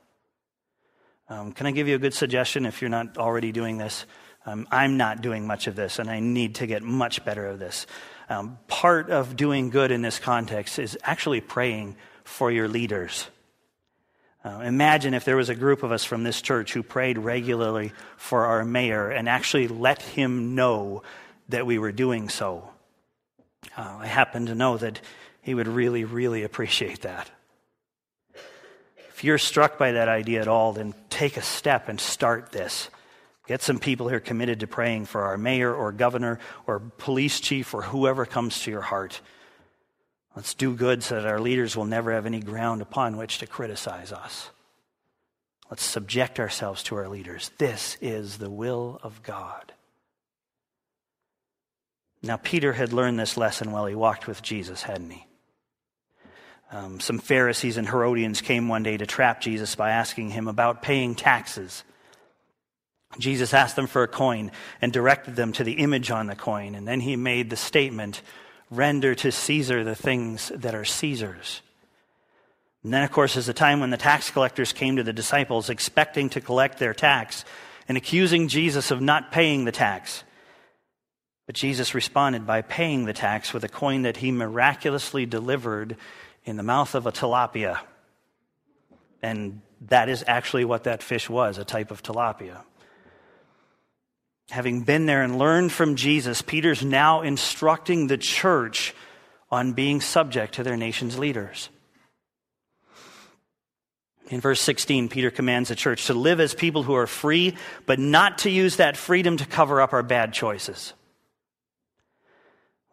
Um, 1.29 1.53
can 1.53 1.67
I 1.67 1.71
give 1.71 1.89
you 1.89 1.95
a 1.95 1.99
good 1.99 2.15
suggestion 2.15 2.67
if 2.67 2.81
you're 2.81 2.91
not 2.91 3.17
already 3.17 3.53
doing 3.53 3.79
this? 3.79 4.07
Um, 4.47 4.67
I'm 4.71 4.97
not 4.97 5.21
doing 5.21 5.47
much 5.47 5.67
of 5.67 5.77
this, 5.77 5.99
and 5.99 6.11
I 6.11 6.19
need 6.19 6.57
to 6.57 6.67
get 6.67 6.83
much 6.83 7.25
better 7.25 7.47
at 7.47 7.59
this. 7.59 7.87
Um, 8.29 8.59
part 8.67 9.11
of 9.11 9.37
doing 9.37 9.71
good 9.71 9.91
in 9.91 10.03
this 10.03 10.19
context 10.19 10.79
is 10.79 10.99
actually 11.03 11.41
praying 11.41 11.97
for 12.25 12.51
your 12.51 12.69
leaders. 12.69 13.29
Uh, 14.43 14.61
imagine 14.61 15.13
if 15.13 15.25
there 15.25 15.37
was 15.37 15.51
a 15.51 15.55
group 15.55 15.83
of 15.83 15.93
us 15.93 16.05
from 16.05 16.23
this 16.23 16.41
church 16.41 16.73
who 16.73 16.83
prayed 16.83 17.19
regularly 17.19 17.93
for 18.17 18.47
our 18.47 18.65
mayor 18.65 19.11
and 19.11 19.29
actually 19.29 19.69
let 19.69 20.01
him 20.01 20.55
know 20.55 21.03
that 21.51 21.67
we 21.67 21.79
were 21.79 21.93
doing 21.93 22.29
so. 22.29 22.71
Uh, 23.77 23.99
I 24.01 24.07
happen 24.07 24.47
to 24.47 24.55
know 24.55 24.79
that 24.79 25.01
he 25.43 25.55
would 25.55 25.69
really, 25.69 26.05
really 26.05 26.43
appreciate 26.43 27.03
that. 27.03 27.31
If 29.11 29.25
you're 29.25 29.37
struck 29.37 29.77
by 29.77 29.93
that 29.93 30.09
idea 30.09 30.41
at 30.41 30.49
all, 30.49 30.73
then 30.73 30.95
take 31.11 31.37
a 31.37 31.43
step 31.43 31.91
and 31.91 32.01
start 32.01 32.53
this. 32.53 32.89
Get 33.47 33.61
some 33.61 33.79
people 33.79 34.09
here 34.09 34.21
committed 34.21 34.61
to 34.61 34.67
praying 34.67 35.07
for 35.07 35.23
our 35.25 35.37
mayor 35.37 35.75
or 35.75 35.93
governor 35.93 36.39
or 36.67 36.79
police 36.79 37.41
chief 37.41 37.75
or 37.75 37.83
whoever 37.83 38.25
comes 38.25 38.63
to 38.63 38.71
your 38.71 38.81
heart. 38.81 39.21
Let's 40.37 40.55
do 40.55 40.75
good 40.75 41.03
so 41.03 41.17
that 41.17 41.27
our 41.27 41.41
leaders 41.41 41.77
will 41.77 41.87
never 41.87 42.13
have 42.13 42.27
any 42.27 42.41
ground 42.41 42.83
upon 42.83 43.17
which 43.17 43.39
to 43.39 43.47
criticize 43.47 44.13
us. 44.13 44.51
Let's 45.71 45.85
subject 45.85 46.41
ourselves 46.41 46.83
to 46.85 46.97
our 46.97 47.09
leaders. 47.09 47.51
This 47.59 47.97
is 48.01 48.39
the 48.39 48.51
will 48.51 49.01
of 49.03 49.23
God. 49.23 49.73
Now, 52.23 52.37
Peter 52.37 52.73
had 52.73 52.93
learned 52.93 53.19
this 53.19 53.37
lesson 53.37 53.73
while 53.73 53.87
he 53.87 53.95
walked 53.95 54.27
with 54.27 54.43
Jesus, 54.43 54.83
hadn't 54.83 55.11
he? 55.11 55.27
Um, 56.73 57.01
some 57.01 57.19
Pharisees 57.19 57.77
and 57.77 57.89
Herodians 57.89 58.41
came 58.41 58.69
one 58.69 58.83
day 58.83 58.97
to 58.97 59.07
trap 59.07 59.41
Jesus 59.41 59.75
by 59.75 59.91
asking 59.91 60.31
him 60.31 60.47
about 60.47 60.83
paying 60.83 61.15
taxes. 61.15 61.83
Jesus 63.19 63.55
asked 63.55 63.75
them 63.75 63.89
for 63.89 64.05
a 64.05 64.09
coin 64.09 64.53
and 64.81 64.93
directed 64.93 65.35
them 65.35 65.53
to 65.55 65.65
the 65.65 65.73
image 65.75 66.11
on 66.11 66.27
the 66.27 66.37
coin, 66.37 66.75
and 66.77 66.87
then 66.87 67.01
he 67.01 67.17
made 67.17 67.51
the 67.51 67.57
statement 67.57 68.23
render 68.71 69.15
to 69.17 69.33
Caesar 69.33 69.85
the 69.85 69.95
things 69.95 70.51
that 70.55 70.75
are 70.75 70.85
Caesar's. 70.85 71.61
And 72.83 72.95
then, 72.95 73.03
of 73.03 73.11
course, 73.11 73.37
is 73.37 73.47
the 73.47 73.53
time 73.53 73.81
when 73.81 73.91
the 73.91 73.97
tax 73.97 74.31
collectors 74.31 74.73
came 74.73 74.97
to 74.97 75.03
the 75.03 75.13
disciples 75.13 75.69
expecting 75.69 76.31
to 76.31 76.41
collect 76.41 76.79
their 76.79 76.95
tax 76.95 77.45
and 77.89 77.99
accusing 77.99 78.49
Jesus 78.49 78.91
of 78.91 79.03
not 79.03 79.33
paying 79.33 79.65
the 79.65 79.73
tax. 79.73 80.25
But 81.47 81.57
Jesus 81.57 81.95
responded 81.95 82.47
by 82.47 82.63
paying 82.63 83.05
the 83.05 83.13
tax 83.13 83.53
with 83.53 83.65
a 83.65 83.69
coin 83.69 84.03
that 84.03 84.19
he 84.19 84.31
miraculously 84.31 85.27
delivered 85.27 85.97
in 86.45 86.57
the 86.57 86.63
mouth 86.63 86.95
of 86.95 87.07
a 87.07 87.13
tilapia. 87.13 87.81
And 89.21 89.61
that 89.89 90.09
is 90.09 90.25
actually 90.27 90.65
what 90.65 90.85
that 90.85 91.03
fish 91.03 91.29
was 91.29 91.59
a 91.59 91.65
type 91.65 91.91
of 91.91 92.03
tilapia. 92.03 92.63
Having 94.51 94.83
been 94.83 95.07
there 95.07 95.23
and 95.23 95.39
learned 95.39 95.73
from 95.73 95.95
Jesus, 95.95 96.43
Peter's 96.43 96.85
now 96.85 97.23
instructing 97.23 98.07
the 98.07 98.19
church 98.19 98.95
on 99.51 99.73
being 99.73 100.01
subject 100.01 100.55
to 100.55 100.63
their 100.63 100.77
nation's 100.77 101.19
leaders. 101.19 101.69
In 104.29 104.41
verse 104.41 104.61
16, 104.61 105.09
Peter 105.09 105.31
commands 105.31 105.69
the 105.69 105.75
church 105.75 106.07
to 106.07 106.15
live 106.15 106.41
as 106.41 106.55
people 106.55 106.85
who 106.85 106.95
are 106.95 107.09
free, 107.09 107.57
but 107.87 107.99
not 107.99 108.39
to 108.39 108.51
use 108.51 108.77
that 108.77 108.97
freedom 108.97 109.37
to 109.37 109.47
cover 109.47 109.81
up 109.81 109.93
our 109.93 110.05
bad 110.05 110.33
choices. 110.33 110.95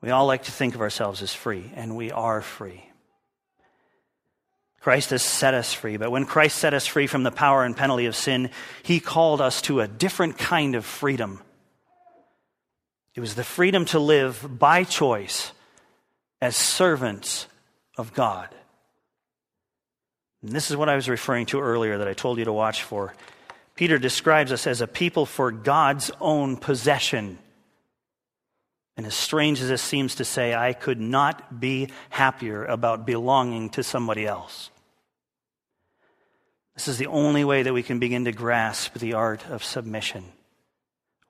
We 0.01 0.09
all 0.11 0.25
like 0.25 0.43
to 0.43 0.51
think 0.51 0.75
of 0.75 0.81
ourselves 0.81 1.21
as 1.21 1.33
free, 1.33 1.71
and 1.75 1.95
we 1.95 2.11
are 2.11 2.41
free. 2.41 2.83
Christ 4.79 5.09
has 5.09 5.21
set 5.21 5.53
us 5.53 5.73
free, 5.73 5.97
but 5.97 6.11
when 6.11 6.25
Christ 6.25 6.57
set 6.57 6.73
us 6.73 6.87
free 6.87 7.07
from 7.07 7.23
the 7.23 7.31
power 7.31 7.63
and 7.63 7.75
penalty 7.75 8.05
of 8.05 8.15
sin, 8.15 8.51
he 8.83 8.99
called 8.99 9.41
us 9.41 9.61
to 9.63 9.81
a 9.81 9.87
different 9.87 10.37
kind 10.37 10.75
of 10.75 10.85
freedom. 10.85 11.41
It 13.17 13.21
was 13.21 13.33
the 13.33 13.43
freedom 13.43 13.85
to 13.85 13.99
live 13.99 14.45
by 14.59 14.83
choice 14.83 15.51
as 16.39 16.55
servants 16.55 17.47
of 17.97 18.13
God. 18.13 18.47
And 20.43 20.51
this 20.51 20.69
is 20.69 20.77
what 20.77 20.87
I 20.87 20.95
was 20.95 21.09
referring 21.09 21.47
to 21.47 21.59
earlier 21.59 21.97
that 21.97 22.07
I 22.07 22.13
told 22.13 22.37
you 22.37 22.45
to 22.45 22.53
watch 22.53 22.83
for. 22.83 23.15
Peter 23.75 23.97
describes 23.97 24.51
us 24.51 24.67
as 24.67 24.81
a 24.81 24.87
people 24.87 25.25
for 25.25 25.51
God's 25.51 26.11
own 26.21 26.57
possession. 26.57 27.39
And 28.97 29.07
as 29.07 29.15
strange 29.15 29.61
as 29.61 29.69
this 29.69 29.81
seems 29.81 30.13
to 30.15 30.23
say, 30.23 30.53
I 30.53 30.73
could 30.73 31.01
not 31.01 31.59
be 31.59 31.89
happier 32.11 32.65
about 32.65 33.07
belonging 33.07 33.71
to 33.71 33.81
somebody 33.81 34.27
else. 34.27 34.69
This 36.75 36.87
is 36.87 36.99
the 36.99 37.07
only 37.07 37.43
way 37.43 37.63
that 37.63 37.73
we 37.73 37.81
can 37.81 37.97
begin 37.97 38.25
to 38.25 38.31
grasp 38.31 38.93
the 38.93 39.13
art 39.13 39.43
of 39.49 39.63
submission. 39.63 40.23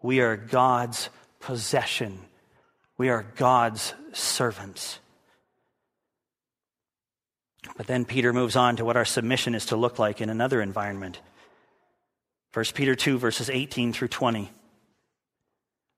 We 0.02 0.19
are 0.19 0.36
God's 0.36 1.10
possession, 1.39 2.19
we 2.97 3.10
are 3.10 3.26
God's 3.36 3.93
servants. 4.13 5.00
But 7.76 7.88
then 7.88 8.06
Peter 8.06 8.34
moves 8.34 8.56
on 8.56 8.78
to 8.78 8.86
what 8.86 8.97
our 8.97 9.06
submission 9.06 9.56
is 9.56 9.67
to 9.67 9.76
look 9.76 10.00
like 10.00 10.21
in 10.21 10.30
another 10.30 10.62
environment. 10.62 11.19
1 12.54 12.65
Peter 12.73 12.95
2, 12.95 13.17
verses 13.17 13.50
18 13.50 13.93
through 13.93 14.08
20. 14.08 14.50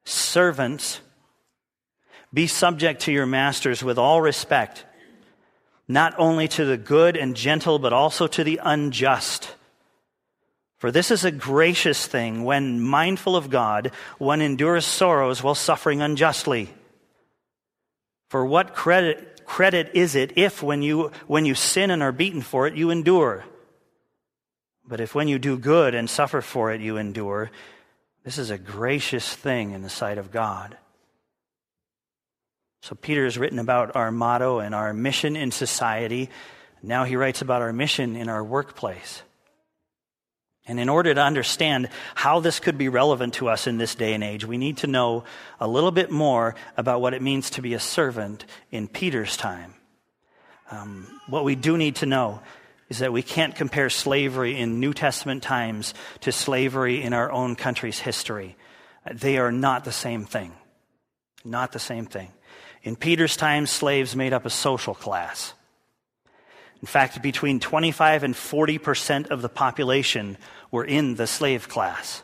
Servants, 0.06 1.00
be 2.34 2.48
subject 2.48 3.02
to 3.02 3.12
your 3.12 3.26
masters 3.26 3.84
with 3.84 3.98
all 3.98 4.22
respect, 4.22 4.86
not 5.88 6.14
only 6.18 6.48
to 6.50 6.66
the 6.66 6.78
good 6.78 7.16
and 7.16 7.36
gentle, 7.36 7.80
but 7.80 7.94
also 7.94 8.28
to 8.28 8.44
the 8.44 8.60
unjust. 8.64 9.56
For 10.80 10.92
this 10.92 11.12
is 11.12 11.26
a 11.26 11.32
gracious 11.32 12.08
thing 12.08 12.44
when, 12.46 12.82
mindful 12.82 13.36
of 13.36 13.50
God, 13.50 13.92
one 14.18 14.42
endures 14.42 14.86
sorrows 14.86 15.44
while 15.44 15.56
suffering 15.56 16.02
unjustly. 16.02 16.74
For 18.30 18.46
what 18.46 18.74
credit, 18.74 19.46
credit 19.46 19.92
is 19.94 20.16
it 20.16 20.38
if, 20.38 20.64
when 20.64 20.82
you, 20.82 21.12
when 21.28 21.46
you 21.46 21.54
sin 21.54 21.92
and 21.92 22.02
are 22.02 22.14
beaten 22.14 22.42
for 22.42 22.66
it, 22.66 22.76
you 22.76 22.92
endure? 22.92 23.44
But 24.88 25.02
if 25.02 25.14
when 25.14 25.28
you 25.28 25.38
do 25.38 25.58
good 25.58 25.96
and 25.96 26.10
suffer 26.10 26.42
for 26.42 26.72
it, 26.72 26.80
you 26.80 26.96
endure, 26.96 27.52
this 28.24 28.38
is 28.38 28.50
a 28.50 28.58
gracious 28.58 29.36
thing 29.36 29.72
in 29.72 29.82
the 29.82 29.90
sight 29.90 30.18
of 30.18 30.32
God. 30.32 30.78
So 32.84 32.96
Peter 32.96 33.26
has 33.26 33.38
written 33.38 33.60
about 33.60 33.98
our 33.98 34.12
motto 34.12 34.60
and 34.60 34.74
our 34.74 34.94
mission 34.94 35.36
in 35.36 35.52
society. 35.52 36.30
Now 36.82 37.04
he 37.04 37.18
writes 37.18 37.42
about 37.42 37.62
our 37.62 37.74
mission 37.74 38.16
in 38.16 38.30
our 38.30 38.44
workplace. 38.44 39.24
And 40.70 40.80
in 40.80 40.88
order 40.88 41.12
to 41.16 41.22
understand 41.22 41.90
how 42.14 42.42
this 42.42 42.60
could 42.60 42.78
be 42.78 42.90
relevant 42.90 43.34
to 43.36 43.50
us 43.50 43.66
in 43.66 43.80
this 43.80 43.96
day 43.96 44.14
and 44.14 44.24
age, 44.24 44.46
we 44.46 44.60
need 44.60 44.78
to 44.78 44.88
know 44.88 45.24
a 45.60 45.68
little 45.68 45.90
bit 45.90 46.12
more 46.12 46.54
about 46.78 47.02
what 47.02 47.16
it 47.16 47.24
means 47.24 47.50
to 47.50 47.64
be 47.64 47.74
a 47.74 47.80
servant 47.80 48.46
in 48.70 48.88
Peter's 48.88 49.36
time. 49.36 49.74
Um, 50.70 51.08
what 51.28 51.44
we 51.44 51.56
do 51.56 51.76
need 51.76 51.96
to 51.98 52.06
know 52.06 52.42
is 52.88 53.00
that 53.00 53.12
we 53.12 53.24
can't 53.24 53.56
compare 53.56 53.90
slavery 53.90 54.60
in 54.60 54.80
New 54.80 54.94
Testament 54.94 55.42
times 55.42 55.96
to 56.22 56.32
slavery 56.32 57.02
in 57.02 57.14
our 57.14 57.32
own 57.32 57.56
country's 57.56 57.98
history. 57.98 58.56
They 59.12 59.40
are 59.40 59.52
not 59.52 59.86
the 59.86 59.92
same 59.92 60.26
thing. 60.26 60.54
Not 61.44 61.72
the 61.72 61.80
same 61.80 62.06
thing. 62.06 62.32
In 62.84 62.96
Peter's 62.96 63.36
time, 63.36 63.66
slaves 63.66 64.16
made 64.16 64.34
up 64.34 64.46
a 64.46 64.52
social 64.52 64.94
class. 64.94 65.56
In 66.82 66.88
fact, 66.88 67.22
between 67.22 67.60
25 67.60 68.24
and 68.24 68.36
40 68.36 68.78
percent 68.78 69.28
of 69.28 69.42
the 69.42 69.50
population 69.50 70.38
were 70.72 70.86
in 70.86 71.16
the 71.16 71.28
slave 71.28 71.68
class. 71.68 72.24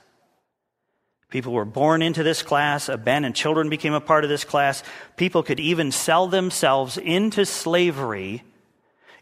People 1.30 1.54
were 1.54 1.66
born 1.66 2.02
into 2.02 2.24
this 2.24 2.44
class, 2.44 2.88
abandoned 2.88 3.36
children 3.36 3.70
became 3.70 3.94
a 3.94 4.00
part 4.00 4.24
of 4.24 4.30
this 4.30 4.44
class. 4.44 4.84
People 5.18 5.44
could 5.44 5.60
even 5.60 5.92
sell 5.92 6.28
themselves 6.28 6.98
into 6.98 7.46
slavery 7.46 8.44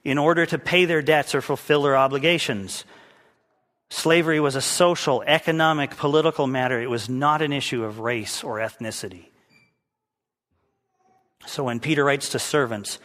in 0.04 0.18
order 0.18 0.46
to 0.46 0.60
pay 0.60 0.86
their 0.86 1.02
debts 1.02 1.34
or 1.34 1.42
fulfill 1.42 1.84
their 1.84 1.98
obligations. 1.98 2.86
Slavery 3.90 4.40
was 4.40 4.56
a 4.56 4.62
social, 4.62 5.24
economic, 5.26 5.96
political 5.98 6.46
matter. 6.46 6.82
It 6.82 6.90
was 6.90 7.08
not 7.08 7.42
an 7.42 7.54
issue 7.54 7.84
of 7.84 8.00
race 8.00 8.44
or 8.44 8.58
ethnicity. 8.58 9.28
So 11.46 11.64
when 11.64 11.80
Peter 11.80 12.04
writes 12.04 12.30
to 12.30 12.40
servants, 12.40 13.00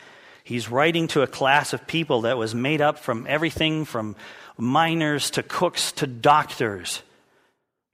he's 0.49 0.71
writing 0.71 1.09
to 1.09 1.21
a 1.21 1.27
class 1.27 1.73
of 1.73 1.87
people 1.87 2.23
that 2.23 2.39
was 2.39 2.55
made 2.55 2.81
up 2.81 2.99
from 2.99 3.27
everything 3.29 3.85
from 3.85 4.17
miners 4.57 5.31
to 5.33 5.43
cooks 5.43 5.93
to 5.93 6.07
doctors. 6.07 7.03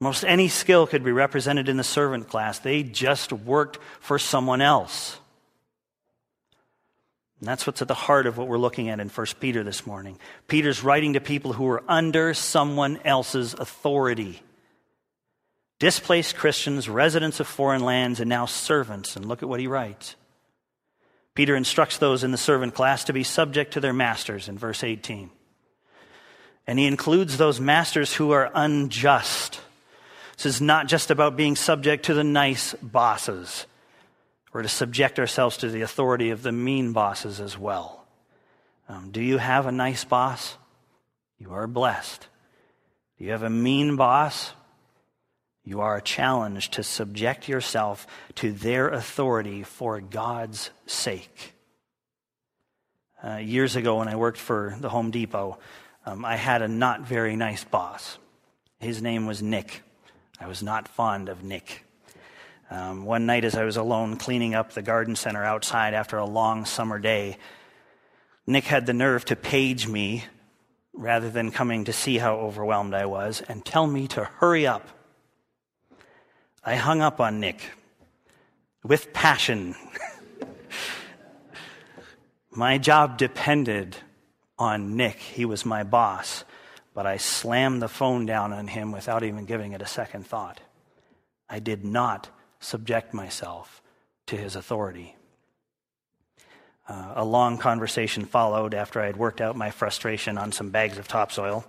Most 0.01 0.25
any 0.25 0.49
skill 0.49 0.87
could 0.87 1.03
be 1.03 1.13
represented 1.13 1.69
in 1.69 1.77
the 1.77 1.85
servant 1.85 2.29
class. 2.29 2.61
They 2.61 2.83
just 2.83 3.33
worked 3.33 3.79
for 4.01 4.19
someone 4.19 4.61
else. 4.61 5.19
And 7.41 7.49
that's 7.49 7.67
what's 7.67 7.83
at 7.83 7.89
the 7.89 7.95
heart 7.95 8.27
of 8.27 8.39
what 8.39 8.49
we're 8.49 8.57
looking 8.57 8.89
at 8.89 9.01
in 9.01 9.09
1 9.09 9.27
Peter 9.41 9.65
this 9.65 9.87
morning. 9.87 10.19
Peter's 10.47 10.85
writing 10.85 11.15
to 11.15 11.21
people 11.21 11.53
who 11.53 11.69
are 11.69 11.83
under 11.89 12.35
someone 12.35 12.99
else's 13.05 13.53
authority. 13.53 14.43
Displaced 15.81 16.37
Christians, 16.37 16.89
residents 16.89 17.41
of 17.41 17.49
foreign 17.49 17.85
lands, 17.85 18.21
and 18.21 18.29
now 18.29 18.47
servants. 18.47 19.17
And 19.17 19.27
look 19.27 19.43
at 19.43 19.49
what 19.49 19.61
he 19.61 19.67
writes. 19.67 20.15
Peter 21.35 21.57
instructs 21.57 21.99
those 21.99 22.23
in 22.23 22.31
the 22.31 22.39
servant 22.39 22.75
class 22.75 23.05
to 23.05 23.13
be 23.13 23.25
subject 23.25 23.73
to 23.73 23.81
their 23.81 23.93
masters 23.93 24.49
in 24.49 24.57
verse 24.57 24.85
18. 24.85 25.31
And 26.67 26.79
he 26.79 26.87
includes 26.87 27.37
those 27.37 27.61
masters 27.61 28.15
who 28.15 28.31
are 28.31 28.51
unjust. 28.55 29.61
This 30.37 30.47
is 30.47 30.61
not 30.61 30.87
just 30.87 31.11
about 31.11 31.37
being 31.37 31.57
subject 31.57 32.07
to 32.07 32.15
the 32.15 32.25
nice 32.25 32.75
bosses. 32.75 33.67
We're 34.53 34.63
to 34.63 34.69
subject 34.69 35.19
ourselves 35.19 35.57
to 35.59 35.69
the 35.69 35.83
authority 35.83 36.31
of 36.31 36.43
the 36.43 36.53
mean 36.53 36.93
bosses 36.93 37.41
as 37.41 37.59
well. 37.59 38.07
Um, 38.89 39.11
do 39.11 39.21
you 39.21 39.39
have 39.39 39.67
a 39.67 39.73
nice 39.73 40.05
boss? 40.05 40.57
You 41.39 41.53
are 41.53 41.67
blessed. 41.67 42.29
Do 43.19 43.25
you 43.25 43.33
have 43.33 43.43
a 43.43 43.51
mean 43.51 43.97
boss? 43.97 44.53
You 45.65 45.81
are 45.81 46.01
challenged 46.01 46.75
to 46.75 46.83
subject 46.83 47.49
yourself 47.49 48.07
to 48.37 48.53
their 48.53 48.89
authority 48.89 49.63
for 49.63 50.01
God's 50.01 50.71
sake. 50.87 51.55
Uh, 53.23 53.37
years 53.37 53.75
ago, 53.75 53.99
when 53.99 54.09
I 54.09 54.17
worked 54.17 54.37
for 54.37 54.77
the 54.79 54.91
Home 54.91 55.11
Depot, 55.11 55.59
um, 56.05 56.25
I 56.25 56.37
had 56.37 56.61
a 56.61 56.69
not 56.69 57.01
very 57.01 57.35
nice 57.37 57.65
boss. 57.65 58.19
His 58.79 59.01
name 59.01 59.25
was 59.25 59.43
Nick. 59.43 59.83
I 60.39 60.47
was 60.47 60.63
not 60.63 60.89
fond 60.89 61.31
of 61.31 61.43
Nick. 61.43 61.85
Um, 62.71 63.07
one 63.07 63.25
night, 63.25 63.45
as 63.45 63.55
I 63.55 63.65
was 63.65 63.79
alone 63.79 64.17
cleaning 64.17 64.55
up 64.55 64.73
the 64.73 64.83
garden 64.83 65.17
center 65.17 65.43
outside 65.43 65.95
after 65.95 66.19
a 66.19 66.27
long 66.27 66.67
summer 66.67 66.99
day, 66.99 67.39
Nick 68.47 68.65
had 68.65 68.85
the 68.85 68.93
nerve 68.93 69.25
to 69.27 69.37
page 69.37 69.89
me 69.89 70.25
rather 70.93 71.31
than 71.31 71.51
coming 71.51 71.85
to 71.85 71.93
see 71.95 72.19
how 72.19 72.37
overwhelmed 72.37 72.93
I 72.93 73.07
was 73.07 73.43
and 73.49 73.65
tell 73.65 73.87
me 73.87 74.07
to 74.09 74.25
hurry 74.25 74.67
up. 74.67 74.87
I 76.67 76.77
hung 76.77 77.03
up 77.03 77.21
on 77.21 77.41
Nick 77.41 77.61
with 78.83 79.13
passion. 79.13 79.75
my 82.51 82.79
job 82.79 83.19
depended 83.19 83.97
on 84.59 84.97
Nick, 84.97 85.19
he 85.19 85.45
was 85.45 85.67
my 85.67 85.83
boss, 85.83 86.45
but 86.95 87.07
I 87.07 87.19
slammed 87.19 87.83
the 87.83 87.89
phone 87.89 88.25
down 88.25 88.55
on 88.55 88.67
him 88.67 88.93
without 88.93 89.23
even 89.23 89.45
giving 89.45 89.73
it 89.73 89.83
a 89.83 89.87
second 89.87 90.27
thought. 90.27 90.61
I 91.51 91.59
did 91.59 91.85
not 91.85 92.31
subject 92.61 93.13
myself 93.13 93.83
to 94.27 94.37
his 94.37 94.57
authority. 94.57 95.17
Uh, 96.89 97.13
a 97.17 97.25
long 97.25 97.59
conversation 97.59 98.25
followed 98.25 98.73
after 98.73 99.03
I 99.03 99.07
had 99.07 99.19
worked 99.19 99.43
out 99.43 99.55
my 99.55 99.71
frustration 99.71 100.39
on 100.39 100.51
some 100.51 100.71
bags 100.71 100.97
of 100.97 101.09
topsoil, 101.09 101.67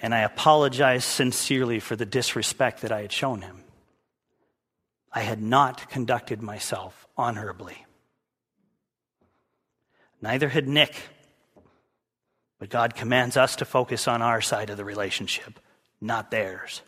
and 0.00 0.14
I 0.14 0.20
apologized 0.20 1.04
sincerely 1.04 1.78
for 1.78 1.94
the 1.94 2.06
disrespect 2.06 2.82
that 2.82 2.92
I 2.92 3.02
had 3.02 3.12
shown 3.12 3.42
him. 3.42 3.61
I 5.12 5.20
had 5.20 5.42
not 5.42 5.90
conducted 5.90 6.42
myself 6.42 7.06
honorably. 7.16 7.84
Neither 10.20 10.48
had 10.48 10.68
Nick, 10.68 10.94
but 12.58 12.70
God 12.70 12.94
commands 12.94 13.36
us 13.36 13.56
to 13.56 13.64
focus 13.64 14.08
on 14.08 14.22
our 14.22 14.40
side 14.40 14.70
of 14.70 14.76
the 14.76 14.84
relationship, 14.84 15.58
not 16.00 16.30
theirs. 16.30 16.82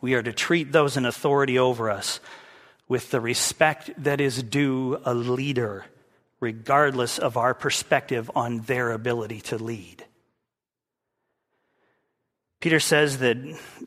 We 0.00 0.14
are 0.14 0.22
to 0.22 0.32
treat 0.32 0.72
those 0.72 0.96
in 0.96 1.04
authority 1.04 1.58
over 1.58 1.90
us 1.90 2.20
with 2.88 3.10
the 3.10 3.20
respect 3.20 3.90
that 3.98 4.20
is 4.20 4.42
due 4.42 5.00
a 5.04 5.14
leader, 5.14 5.84
regardless 6.40 7.18
of 7.18 7.36
our 7.36 7.54
perspective 7.54 8.30
on 8.34 8.60
their 8.60 8.92
ability 8.92 9.40
to 9.42 9.58
lead. 9.58 10.04
Peter 12.60 12.78
says 12.78 13.18
that 13.18 13.38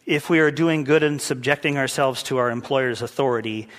if 0.05 0.29
we 0.29 0.39
are 0.39 0.49
doing 0.49 0.83
good 0.83 1.03
and 1.03 1.21
subjecting 1.21 1.77
ourselves 1.77 2.23
to 2.23 2.37
our 2.37 2.49
employer's 2.49 3.03
authority, 3.03 3.69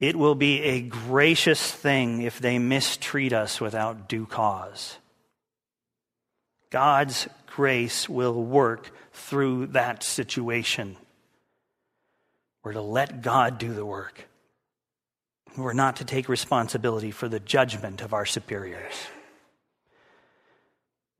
it 0.00 0.16
will 0.16 0.34
be 0.34 0.60
a 0.62 0.80
gracious 0.80 1.70
thing 1.70 2.22
if 2.22 2.40
they 2.40 2.58
mistreat 2.58 3.32
us 3.32 3.60
without 3.60 4.08
due 4.08 4.26
cause. 4.26 4.98
God's 6.70 7.28
grace 7.46 8.08
will 8.08 8.42
work 8.42 8.90
through 9.12 9.68
that 9.68 10.02
situation. 10.02 10.96
We're 12.62 12.72
to 12.72 12.82
let 12.82 13.22
God 13.22 13.58
do 13.58 13.72
the 13.72 13.86
work. 13.86 14.28
We're 15.56 15.72
not 15.72 15.96
to 15.96 16.04
take 16.04 16.28
responsibility 16.28 17.10
for 17.10 17.28
the 17.28 17.40
judgment 17.40 18.02
of 18.02 18.12
our 18.12 18.26
superiors. 18.26 18.94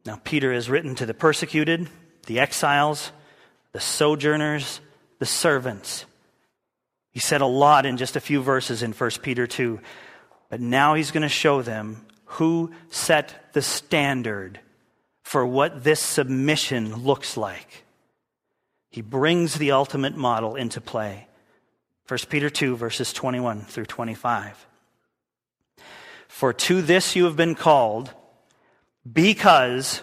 Now, 0.04 0.20
Peter 0.22 0.52
has 0.52 0.68
written 0.68 0.94
to 0.96 1.06
the 1.06 1.14
persecuted, 1.14 1.88
the 2.28 2.38
exiles, 2.40 3.10
the 3.72 3.80
sojourners, 3.80 4.80
the 5.18 5.26
servants. 5.26 6.04
He 7.10 7.20
said 7.20 7.40
a 7.40 7.46
lot 7.46 7.86
in 7.86 7.96
just 7.96 8.16
a 8.16 8.20
few 8.20 8.42
verses 8.42 8.82
in 8.82 8.92
1 8.92 9.10
Peter 9.22 9.46
2, 9.46 9.80
but 10.50 10.60
now 10.60 10.94
he's 10.94 11.10
going 11.10 11.22
to 11.22 11.28
show 11.28 11.62
them 11.62 12.06
who 12.32 12.70
set 12.90 13.52
the 13.54 13.62
standard 13.62 14.60
for 15.22 15.44
what 15.44 15.84
this 15.84 16.00
submission 16.00 17.02
looks 17.02 17.36
like. 17.36 17.84
He 18.90 19.00
brings 19.00 19.54
the 19.54 19.72
ultimate 19.72 20.16
model 20.16 20.54
into 20.54 20.80
play. 20.82 21.28
1 22.08 22.18
Peter 22.28 22.50
2, 22.50 22.76
verses 22.76 23.12
21 23.14 23.62
through 23.62 23.86
25. 23.86 24.66
For 26.28 26.52
to 26.52 26.82
this 26.82 27.16
you 27.16 27.24
have 27.24 27.36
been 27.36 27.54
called, 27.54 28.12
because 29.10 30.02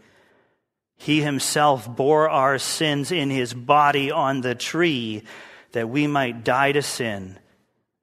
He 1.01 1.23
himself 1.23 1.89
bore 1.95 2.29
our 2.29 2.59
sins 2.59 3.11
in 3.11 3.31
his 3.31 3.55
body 3.55 4.11
on 4.11 4.41
the 4.41 4.53
tree 4.53 5.23
that 5.71 5.89
we 5.89 6.05
might 6.05 6.43
die 6.43 6.73
to 6.73 6.83
sin 6.83 7.39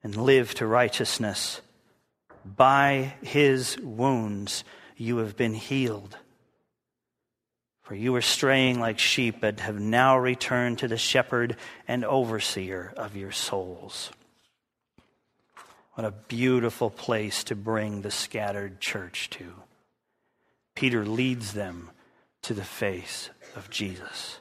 and 0.02 0.16
live 0.16 0.52
to 0.54 0.66
righteousness. 0.66 1.60
By 2.44 3.14
his 3.22 3.78
wounds 3.78 4.64
you 4.96 5.18
have 5.18 5.36
been 5.36 5.54
healed. 5.54 6.16
For 7.82 7.94
you 7.94 8.12
were 8.12 8.20
straying 8.20 8.80
like 8.80 8.98
sheep, 8.98 9.36
but 9.40 9.60
have 9.60 9.78
now 9.78 10.18
returned 10.18 10.80
to 10.80 10.88
the 10.88 10.98
shepherd 10.98 11.56
and 11.86 12.04
overseer 12.04 12.92
of 12.96 13.14
your 13.14 13.30
souls. 13.30 14.10
What 15.92 16.04
a 16.04 16.10
beautiful 16.10 16.90
place 16.90 17.44
to 17.44 17.54
bring 17.54 18.02
the 18.02 18.10
scattered 18.10 18.80
church 18.80 19.30
to. 19.30 19.54
Peter 20.74 21.06
leads 21.06 21.52
them 21.52 21.90
to 22.42 22.54
the 22.54 22.64
face 22.64 23.30
of 23.56 23.70
Jesus. 23.70 24.38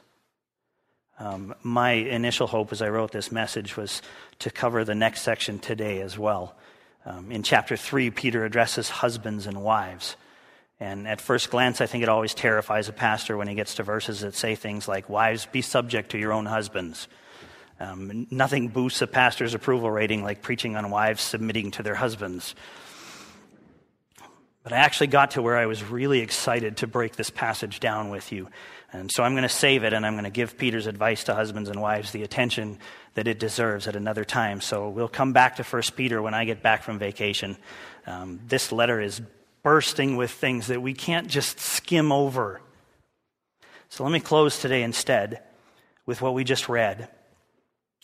Um, 1.18 1.54
my 1.62 1.92
initial 1.92 2.46
hope 2.46 2.72
as 2.72 2.80
I 2.80 2.88
wrote 2.88 3.10
this 3.10 3.32
message 3.32 3.76
was 3.76 4.02
to 4.38 4.50
cover 4.50 4.84
the 4.84 4.94
next 4.94 5.22
section 5.22 5.58
today 5.58 6.00
as 6.00 6.16
well. 6.16 6.54
Um, 7.04 7.32
in 7.32 7.42
chapter 7.42 7.76
3, 7.76 8.10
Peter 8.10 8.44
addresses 8.44 8.88
husbands 8.88 9.46
and 9.46 9.62
wives. 9.62 10.16
And 10.80 11.08
at 11.08 11.20
first 11.20 11.50
glance, 11.50 11.80
I 11.80 11.86
think 11.86 12.02
it 12.04 12.08
always 12.08 12.34
terrifies 12.34 12.88
a 12.88 12.92
pastor 12.92 13.36
when 13.36 13.48
he 13.48 13.56
gets 13.56 13.74
to 13.76 13.82
verses 13.82 14.20
that 14.20 14.34
say 14.34 14.54
things 14.54 14.86
like, 14.86 15.08
Wives, 15.08 15.46
be 15.46 15.60
subject 15.60 16.10
to 16.10 16.18
your 16.18 16.32
own 16.32 16.46
husbands. 16.46 17.08
Um, 17.80 18.26
nothing 18.30 18.68
boosts 18.68 19.02
a 19.02 19.06
pastor's 19.06 19.54
approval 19.54 19.90
rating 19.90 20.22
like 20.22 20.42
preaching 20.42 20.76
on 20.76 20.90
wives 20.90 21.22
submitting 21.22 21.70
to 21.72 21.82
their 21.82 21.94
husbands. 21.94 22.54
But 24.68 24.76
I 24.76 24.80
actually 24.80 25.06
got 25.06 25.30
to 25.30 25.40
where 25.40 25.56
I 25.56 25.64
was 25.64 25.82
really 25.82 26.20
excited 26.20 26.76
to 26.78 26.86
break 26.86 27.16
this 27.16 27.30
passage 27.30 27.80
down 27.80 28.10
with 28.10 28.32
you. 28.32 28.50
And 28.92 29.10
so 29.10 29.22
I'm 29.22 29.32
going 29.32 29.44
to 29.44 29.48
save 29.48 29.82
it 29.82 29.94
and 29.94 30.04
I'm 30.04 30.12
going 30.12 30.24
to 30.24 30.30
give 30.30 30.58
Peter's 30.58 30.86
advice 30.86 31.24
to 31.24 31.34
husbands 31.34 31.70
and 31.70 31.80
wives 31.80 32.12
the 32.12 32.22
attention 32.22 32.78
that 33.14 33.26
it 33.26 33.38
deserves 33.38 33.88
at 33.88 33.96
another 33.96 34.26
time. 34.26 34.60
So 34.60 34.90
we'll 34.90 35.08
come 35.08 35.32
back 35.32 35.56
to 35.56 35.62
1 35.62 35.82
Peter 35.96 36.20
when 36.20 36.34
I 36.34 36.44
get 36.44 36.62
back 36.62 36.82
from 36.82 36.98
vacation. 36.98 37.56
Um, 38.06 38.40
this 38.46 38.70
letter 38.70 39.00
is 39.00 39.22
bursting 39.62 40.18
with 40.18 40.32
things 40.32 40.66
that 40.66 40.82
we 40.82 40.92
can't 40.92 41.28
just 41.28 41.58
skim 41.58 42.12
over. 42.12 42.60
So 43.88 44.04
let 44.04 44.12
me 44.12 44.20
close 44.20 44.60
today 44.60 44.82
instead 44.82 45.42
with 46.04 46.20
what 46.20 46.34
we 46.34 46.44
just 46.44 46.68
read. 46.68 47.08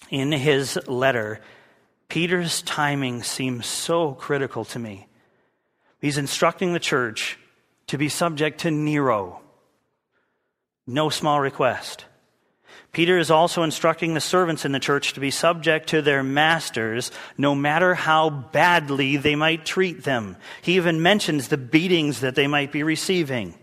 In 0.08 0.32
his 0.32 0.78
letter, 0.88 1.42
Peter's 2.08 2.62
timing 2.62 3.22
seems 3.22 3.66
so 3.66 4.14
critical 4.14 4.64
to 4.64 4.78
me. 4.78 5.08
He's 6.05 6.18
instructing 6.18 6.74
the 6.74 6.80
church 6.80 7.38
to 7.86 7.96
be 7.96 8.11
subject 8.11 8.61
to 8.61 8.70
Nero. 8.70 9.40
No 10.86 11.09
small 11.09 11.40
request. 11.40 12.05
Peter 12.92 13.16
is 13.16 13.30
also 13.30 13.62
instructing 13.62 14.12
the 14.12 14.20
servants 14.20 14.66
in 14.66 14.72
the 14.72 14.78
church 14.78 15.14
to 15.14 15.20
be 15.20 15.30
subject 15.30 15.88
to 15.88 16.02
their 16.02 16.22
masters, 16.22 17.11
no 17.38 17.55
matter 17.55 17.94
how 17.94 18.28
badly 18.28 19.16
they 19.16 19.34
might 19.34 19.64
treat 19.64 20.05
them. 20.05 20.36
He 20.61 20.76
even 20.76 21.00
mentions 21.00 21.48
the 21.48 21.57
beatings 21.57 22.20
that 22.20 22.34
they 22.34 22.48
might 22.48 22.70
be 22.70 22.82
receiving. 22.82 23.55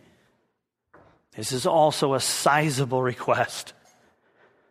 This 1.36 1.52
is 1.52 1.68
also 1.68 2.16
a 2.16 2.20
sizable 2.20 3.04
request. 3.04 3.74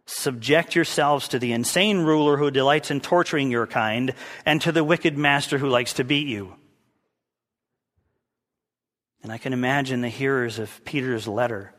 Subject 0.07 0.75
yourselves 0.75 1.29
to 1.29 1.39
the 1.39 1.53
insane 1.53 2.01
ruler 2.01 2.37
who 2.37 2.51
delights 2.51 2.91
in 2.91 3.01
torturing 3.01 3.49
your 3.49 3.69
kind 3.69 4.13
and 4.45 4.61
to 4.63 4.73
the 4.73 4.83
wicked 4.83 5.17
master 5.17 5.57
who 5.57 5.69
likes 5.69 5.93
to 5.93 6.03
beat 6.03 6.27
you. 6.27 6.57
And 9.23 9.31
I 9.33 9.39
can 9.39 9.53
imagine 9.53 10.01
the 10.01 10.09
hearers 10.09 10.59
of 10.59 10.85
Peter's 10.85 11.29
letter 11.29 11.75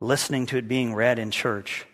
listening 0.00 0.46
to 0.46 0.56
it 0.56 0.68
being 0.68 0.94
read 0.94 1.18
in 1.18 1.30
church, 1.30 1.86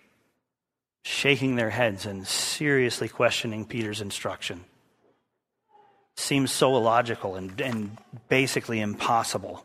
shaking 1.02 1.56
their 1.56 1.70
heads 1.70 2.06
and 2.06 2.26
seriously 2.26 3.08
questioning 3.08 3.64
Peter's 3.64 4.00
instruction. 4.00 4.64
Seems 6.16 6.52
so 6.52 6.76
illogical 6.76 7.34
and, 7.34 7.60
and 7.60 7.98
basically 8.28 8.80
impossible. 8.80 9.64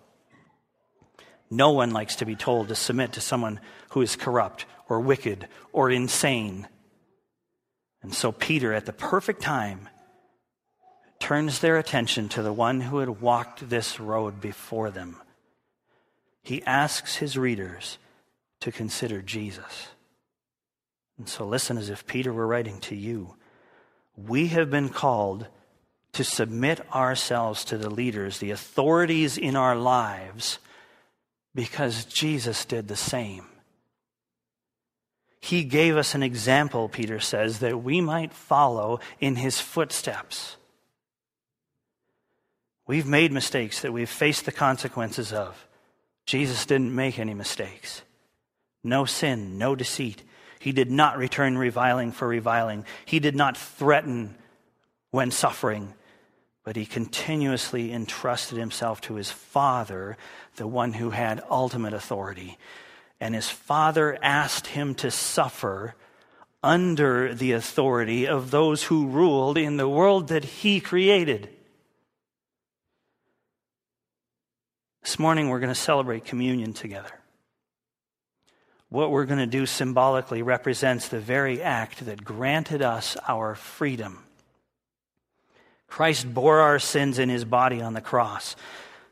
No 1.52 1.72
one 1.72 1.92
likes 1.92 2.18
to 2.18 2.26
be 2.26 2.36
told 2.36 2.68
to 2.68 2.76
submit 2.76 3.14
to 3.14 3.22
someone 3.22 3.60
who 3.92 4.02
is 4.02 4.16
corrupt 4.16 4.66
or 4.88 5.00
wicked 5.00 5.48
or 5.72 5.92
insane. 5.92 6.68
And 8.02 8.14
so 8.14 8.32
Peter, 8.32 8.74
at 8.74 8.86
the 8.86 8.94
perfect 8.94 9.42
time, 9.42 9.90
turns 11.20 11.60
their 11.60 11.78
attention 11.78 12.30
to 12.30 12.42
the 12.42 12.54
one 12.54 12.82
who 12.82 13.00
had 13.00 13.22
walked 13.22 13.70
this 13.70 14.00
road 14.00 14.40
before 14.40 14.90
them. 14.90 15.18
He 16.42 16.64
asks 16.64 17.18
his 17.18 17.38
readers 17.38 17.98
to 18.62 18.72
consider 18.72 19.22
Jesus. 19.22 19.90
And 21.18 21.28
so 21.28 21.46
listen 21.46 21.78
as 21.78 21.90
if 21.90 22.08
Peter 22.08 22.32
were 22.32 22.48
writing 22.48 22.80
to 22.82 22.96
you. 22.96 23.36
We 24.16 24.48
have 24.48 24.70
been 24.70 24.90
called 24.90 25.48
to 26.14 26.24
submit 26.24 26.82
ourselves 26.94 27.64
to 27.66 27.78
the 27.78 27.90
leaders, 27.90 28.40
the 28.40 28.52
authorities 28.52 29.38
in 29.38 29.56
our 29.56 29.76
lives, 29.76 30.60
because 31.54 32.06
Jesus 32.06 32.66
did 32.66 32.88
the 32.88 32.96
same. 32.96 33.46
He 35.42 35.64
gave 35.64 35.96
us 35.96 36.16
an 36.16 36.24
example, 36.24 36.90
Peter 36.90 37.20
says, 37.20 37.60
that 37.60 37.84
we 37.84 38.02
might 38.02 38.34
follow 38.34 39.00
in 39.20 39.36
his 39.36 39.60
footsteps. 39.60 40.58
We've 42.90 43.06
made 43.06 43.32
mistakes 43.32 43.82
that 43.82 43.94
we've 43.94 44.10
faced 44.10 44.46
the 44.46 44.52
consequences 44.52 45.32
of. 45.32 45.68
Jesus 46.26 46.66
didn't 46.66 46.96
make 46.96 47.20
any 47.20 47.36
mistakes. 47.36 48.02
No 48.84 49.06
sin, 49.06 49.60
no 49.60 49.76
deceit. 49.76 50.24
He 50.58 50.72
did 50.72 50.90
not 50.90 51.20
return 51.20 51.56
reviling 51.56 52.12
for 52.12 52.28
reviling. 52.28 52.86
He 53.06 53.20
did 53.20 53.36
not 53.36 53.56
threaten 53.56 54.34
when 55.12 55.30
suffering, 55.30 55.94
but 56.64 56.76
he 56.76 56.88
continuously 56.88 57.94
entrusted 57.94 58.58
himself 58.58 59.02
to 59.02 59.14
his 59.14 59.30
Father, 59.30 60.18
the 60.56 60.66
one 60.66 60.94
who 60.94 61.12
had 61.12 61.44
ultimate 61.48 61.94
authority. 61.94 62.58
And 63.20 63.36
his 63.36 63.50
Father 63.50 64.18
asked 64.24 64.66
him 64.66 64.96
to 64.96 65.12
suffer 65.12 65.94
under 66.64 67.36
the 67.36 67.52
authority 67.52 68.28
of 68.28 68.50
those 68.50 68.86
who 68.86 69.10
ruled 69.10 69.60
in 69.60 69.78
the 69.78 69.88
world 69.88 70.30
that 70.30 70.44
he 70.44 70.80
created. 70.80 71.50
This 75.02 75.18
morning, 75.18 75.50
we're 75.50 75.60
going 75.60 75.74
to 75.74 75.80
celebrate 75.80 76.26
communion 76.26 76.74
together 76.74 77.20
what 78.90 79.12
we're 79.12 79.26
going 79.26 79.40
to 79.40 79.48
do 79.48 79.66
symbolically 79.66 80.42
represents 80.42 81.08
the 81.08 81.20
very 81.20 81.62
act 81.62 82.06
that 82.06 82.24
granted 82.24 82.82
us 82.82 83.16
our 83.28 83.56
freedom. 83.56 84.24
Christ 85.88 86.32
bore 86.32 86.60
our 86.60 86.80
sins 86.80 87.20
in 87.20 87.30
his 87.30 87.46
body 87.46 87.82
on 87.82 87.94
the 87.94 88.02
cross 88.02 88.56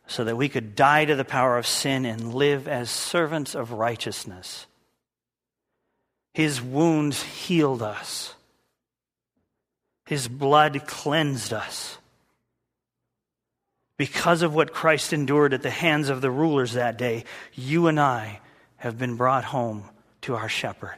so 0.08 0.24
that 0.24 0.38
we 0.38 0.50
could 0.50 0.76
die 0.76 1.06
to 1.06 1.16
the 1.16 1.26
power 1.26 1.58
of 1.58 1.68
sin 1.68 2.06
and 2.06 2.34
live 2.34 2.68
as 2.68 2.90
servants 2.90 3.56
of 3.56 3.72
righteousness. 3.72 4.66
His 6.34 6.62
wounds 6.62 7.22
healed 7.24 7.82
us. 7.82 8.34
His 10.06 10.28
blood 10.28 10.88
cleansed 10.88 11.52
us. 11.52 11.97
Because 13.98 14.44
of 14.44 14.54
what 14.54 14.74
Christ 14.74 15.12
endured 15.12 15.54
at 15.54 15.64
the 15.64 15.72
hands 15.72 16.10
of 16.10 16.22
the 16.22 16.32
rulers 16.32 16.74
that 16.74 16.98
day, 16.98 17.24
you 17.54 17.88
and 17.88 18.00
I 18.00 18.40
have 18.78 18.98
been 18.98 19.16
brought 19.16 19.44
home 19.44 19.90
to 20.22 20.36
our 20.36 20.48
shepherd. 20.48 20.96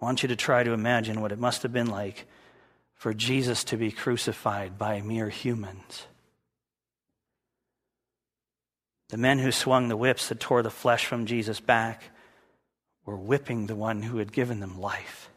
I 0.00 0.04
want 0.04 0.22
you 0.22 0.28
to 0.28 0.36
try 0.36 0.62
to 0.62 0.72
imagine 0.72 1.20
what 1.20 1.32
it 1.32 1.38
must 1.38 1.62
have 1.62 1.72
been 1.72 1.88
like 1.88 2.26
for 2.94 3.14
Jesus 3.14 3.64
to 3.64 3.76
be 3.76 3.90
crucified 3.90 4.78
by 4.78 5.00
mere 5.00 5.28
humans. 5.28 6.06
The 9.08 9.16
men 9.16 9.38
who 9.38 9.50
swung 9.50 9.88
the 9.88 9.96
whips 9.96 10.28
that 10.28 10.40
tore 10.40 10.62
the 10.62 10.70
flesh 10.70 11.06
from 11.06 11.24
Jesus' 11.24 11.60
back 11.60 12.02
were 13.06 13.16
whipping 13.16 13.66
the 13.66 13.74
one 13.74 14.02
who 14.02 14.18
had 14.18 14.32
given 14.32 14.60
them 14.60 14.78
life. 14.78 15.30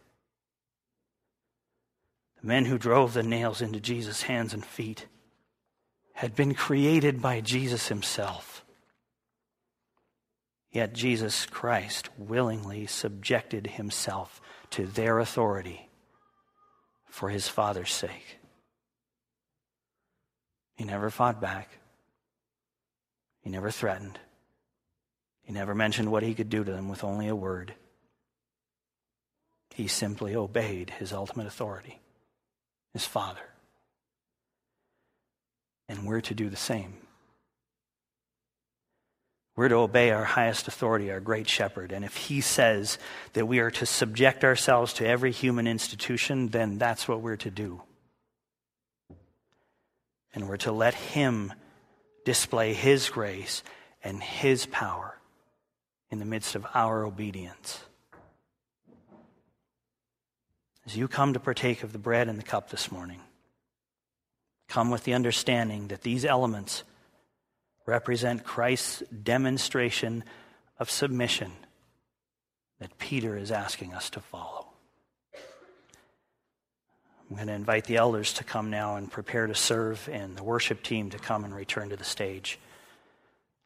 The 2.41 2.47
men 2.47 2.65
who 2.65 2.77
drove 2.77 3.13
the 3.13 3.23
nails 3.23 3.61
into 3.61 3.79
Jesus' 3.79 4.23
hands 4.23 4.53
and 4.53 4.65
feet 4.65 5.07
had 6.13 6.35
been 6.35 6.53
created 6.53 7.21
by 7.21 7.41
Jesus 7.41 7.87
himself. 7.87 8.65
Yet 10.71 10.93
Jesus 10.93 11.45
Christ 11.45 12.09
willingly 12.17 12.85
subjected 12.87 13.67
himself 13.67 14.41
to 14.71 14.85
their 14.85 15.19
authority 15.19 15.89
for 17.09 17.29
his 17.29 17.47
Father's 17.47 17.91
sake. 17.91 18.37
He 20.75 20.85
never 20.85 21.09
fought 21.09 21.41
back. 21.41 21.69
He 23.41 23.49
never 23.49 23.69
threatened. 23.69 24.17
He 25.43 25.51
never 25.51 25.75
mentioned 25.75 26.11
what 26.11 26.23
he 26.23 26.33
could 26.33 26.49
do 26.49 26.63
to 26.63 26.71
them 26.71 26.87
with 26.87 27.03
only 27.03 27.27
a 27.27 27.35
word. 27.35 27.73
He 29.73 29.87
simply 29.87 30.35
obeyed 30.35 30.91
his 30.91 31.11
ultimate 31.11 31.47
authority, 31.47 31.99
his 32.93 33.05
Father. 33.05 33.39
And 35.87 36.05
we're 36.05 36.21
to 36.21 36.33
do 36.33 36.49
the 36.49 36.55
same. 36.55 36.93
We're 39.55 39.69
to 39.69 39.75
obey 39.75 40.11
our 40.11 40.23
highest 40.23 40.67
authority, 40.67 41.11
our 41.11 41.19
great 41.19 41.49
shepherd. 41.49 41.91
And 41.91 42.05
if 42.05 42.15
he 42.15 42.39
says 42.41 42.97
that 43.33 43.47
we 43.47 43.59
are 43.59 43.71
to 43.71 43.85
subject 43.85 44.43
ourselves 44.43 44.93
to 44.93 45.07
every 45.07 45.31
human 45.31 45.67
institution, 45.67 46.47
then 46.47 46.77
that's 46.77 47.07
what 47.07 47.21
we're 47.21 47.35
to 47.37 47.51
do. 47.51 47.81
And 50.33 50.47
we're 50.47 50.57
to 50.57 50.71
let 50.71 50.93
him 50.93 51.51
display 52.23 52.73
his 52.73 53.09
grace 53.09 53.63
and 54.03 54.23
his 54.23 54.65
power 54.65 55.17
in 56.09 56.19
the 56.19 56.25
midst 56.25 56.55
of 56.55 56.65
our 56.73 57.03
obedience. 57.03 57.79
As 60.91 60.97
you 60.97 61.07
come 61.07 61.31
to 61.31 61.39
partake 61.39 61.83
of 61.83 61.93
the 61.93 61.97
bread 61.97 62.27
and 62.27 62.37
the 62.37 62.43
cup 62.43 62.69
this 62.69 62.91
morning, 62.91 63.21
come 64.67 64.91
with 64.91 65.05
the 65.05 65.13
understanding 65.13 65.87
that 65.87 66.01
these 66.01 66.25
elements 66.25 66.83
represent 67.85 68.43
Christ's 68.43 69.01
demonstration 69.23 70.25
of 70.79 70.91
submission 70.91 71.53
that 72.79 72.97
Peter 72.97 73.37
is 73.37 73.51
asking 73.51 73.93
us 73.93 74.09
to 74.09 74.19
follow. 74.19 74.67
I'm 77.29 77.37
going 77.37 77.47
to 77.47 77.53
invite 77.53 77.85
the 77.85 77.95
elders 77.95 78.33
to 78.33 78.43
come 78.43 78.69
now 78.69 78.97
and 78.97 79.09
prepare 79.09 79.47
to 79.47 79.55
serve, 79.55 80.09
and 80.11 80.35
the 80.35 80.43
worship 80.43 80.83
team 80.83 81.09
to 81.11 81.17
come 81.17 81.45
and 81.45 81.55
return 81.55 81.87
to 81.91 81.95
the 81.95 82.03
stage. 82.03 82.59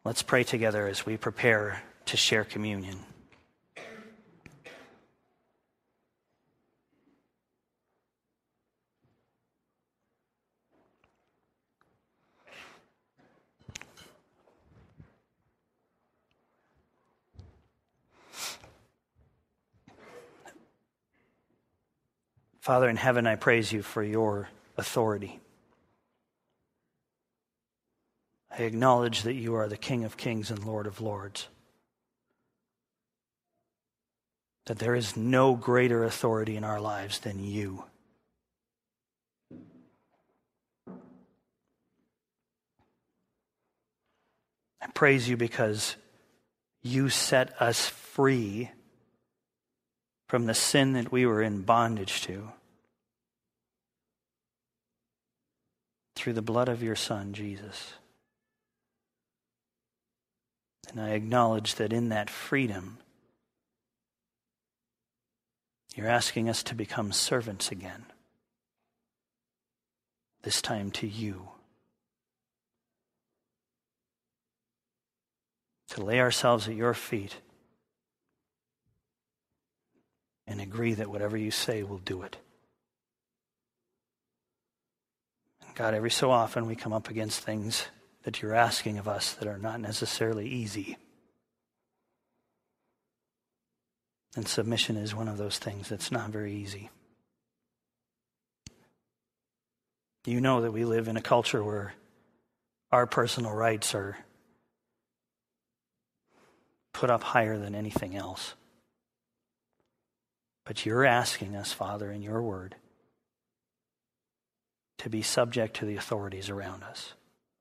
Let's 0.03 0.21
pray 0.21 0.43
together 0.43 0.85
as 0.85 1.07
we 1.07 1.17
prepare 1.17 1.81
to 2.05 2.17
share 2.17 2.43
communion. 2.43 2.99
Father 22.65 22.89
in 22.89 22.95
heaven, 22.95 23.27
I 23.27 23.35
praise 23.35 23.71
you 23.71 23.83
for 23.83 24.01
your 24.01 24.49
authority. 24.75 25.39
I 28.49 28.63
acknowledge 28.63 29.21
that 29.21 29.35
you 29.35 29.53
are 29.53 29.67
the 29.67 29.77
King 29.77 30.03
of 30.03 30.17
kings 30.17 30.49
and 30.49 30.65
Lord 30.65 30.87
of 30.87 30.99
lords. 30.99 31.47
That 34.65 34.79
there 34.79 34.95
is 34.95 35.15
no 35.15 35.53
greater 35.53 36.03
authority 36.03 36.55
in 36.55 36.63
our 36.63 36.81
lives 36.81 37.19
than 37.19 37.43
you. 37.43 37.83
I 44.81 44.87
praise 44.95 45.29
you 45.29 45.37
because 45.37 45.95
you 46.81 47.09
set 47.09 47.61
us 47.61 47.87
free 47.87 48.71
from 50.27 50.45
the 50.45 50.53
sin 50.53 50.93
that 50.93 51.11
we 51.11 51.25
were 51.25 51.41
in 51.41 51.61
bondage 51.61 52.21
to 52.21 52.51
through 56.15 56.33
the 56.33 56.41
blood 56.41 56.69
of 56.69 56.81
your 56.81 56.95
Son, 56.95 57.33
Jesus. 57.33 57.93
And 60.89 60.99
I 60.99 61.09
acknowledge 61.09 61.75
that 61.75 61.93
in 61.93 62.09
that 62.09 62.29
freedom, 62.29 62.97
you're 65.95 66.07
asking 66.07 66.49
us 66.49 66.63
to 66.63 66.75
become 66.75 67.11
servants 67.11 67.71
again, 67.71 68.05
this 70.41 70.61
time 70.61 70.91
to 70.91 71.07
you. 71.07 71.49
To 75.89 76.03
lay 76.03 76.19
ourselves 76.19 76.67
at 76.67 76.75
your 76.75 76.93
feet 76.93 77.37
and 80.47 80.61
agree 80.61 80.93
that 80.93 81.09
whatever 81.09 81.37
you 81.37 81.51
say, 81.51 81.83
we'll 81.83 81.97
do 81.99 82.21
it. 82.21 82.37
And 85.65 85.75
God, 85.75 85.93
every 85.93 86.11
so 86.11 86.31
often 86.31 86.65
we 86.65 86.75
come 86.75 86.93
up 86.93 87.09
against 87.09 87.41
things 87.41 87.85
that 88.23 88.41
you're 88.41 88.53
asking 88.53 88.97
of 88.97 89.07
us 89.07 89.33
that 89.33 89.47
are 89.47 89.57
not 89.57 89.79
necessarily 89.79 90.47
easy. 90.47 90.97
And 94.35 94.47
submission 94.47 94.97
is 94.97 95.15
one 95.15 95.27
of 95.27 95.37
those 95.37 95.59
things 95.59 95.89
that's 95.89 96.11
not 96.11 96.29
very 96.29 96.53
easy. 96.53 96.89
You 100.25 100.41
know 100.41 100.61
that 100.61 100.71
we 100.71 100.85
live 100.85 101.07
in 101.07 101.17
a 101.17 101.21
culture 101.21 101.63
where 101.63 101.93
our 102.91 103.05
personal 103.05 103.53
rights 103.53 103.93
are 103.93 104.17
put 106.93 107.09
up 107.09 107.23
higher 107.23 107.57
than 107.57 107.75
anything 107.75 108.15
else. 108.15 108.55
But 110.65 110.85
you're 110.85 111.05
asking 111.05 111.55
us, 111.55 111.71
Father, 111.71 112.11
in 112.11 112.21
your 112.21 112.41
word, 112.41 112.75
to 114.97 115.09
be 115.09 115.21
subject 115.21 115.77
to 115.77 115.85
the 115.85 115.95
authorities 115.95 116.49
around 116.49 116.83
us 116.83 117.13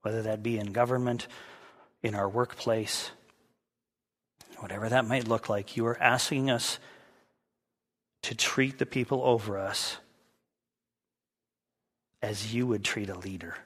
whether 0.04 0.20
that 0.20 0.42
be 0.42 0.58
in 0.58 0.70
government, 0.70 1.26
in 2.02 2.14
our 2.14 2.28
workplace, 2.28 3.10
whatever 4.58 4.90
that 4.90 5.06
might 5.06 5.26
look 5.26 5.48
like, 5.48 5.78
you 5.78 5.86
are 5.86 6.00
asking 6.00 6.50
us 6.50 6.78
to 8.20 8.34
treat 8.34 8.78
the 8.78 8.84
people 8.84 9.22
over 9.24 9.58
us 9.58 9.96
as 12.20 12.54
you 12.54 12.66
would 12.66 12.84
treat 12.84 13.08
a 13.08 13.18
leader. 13.18 13.56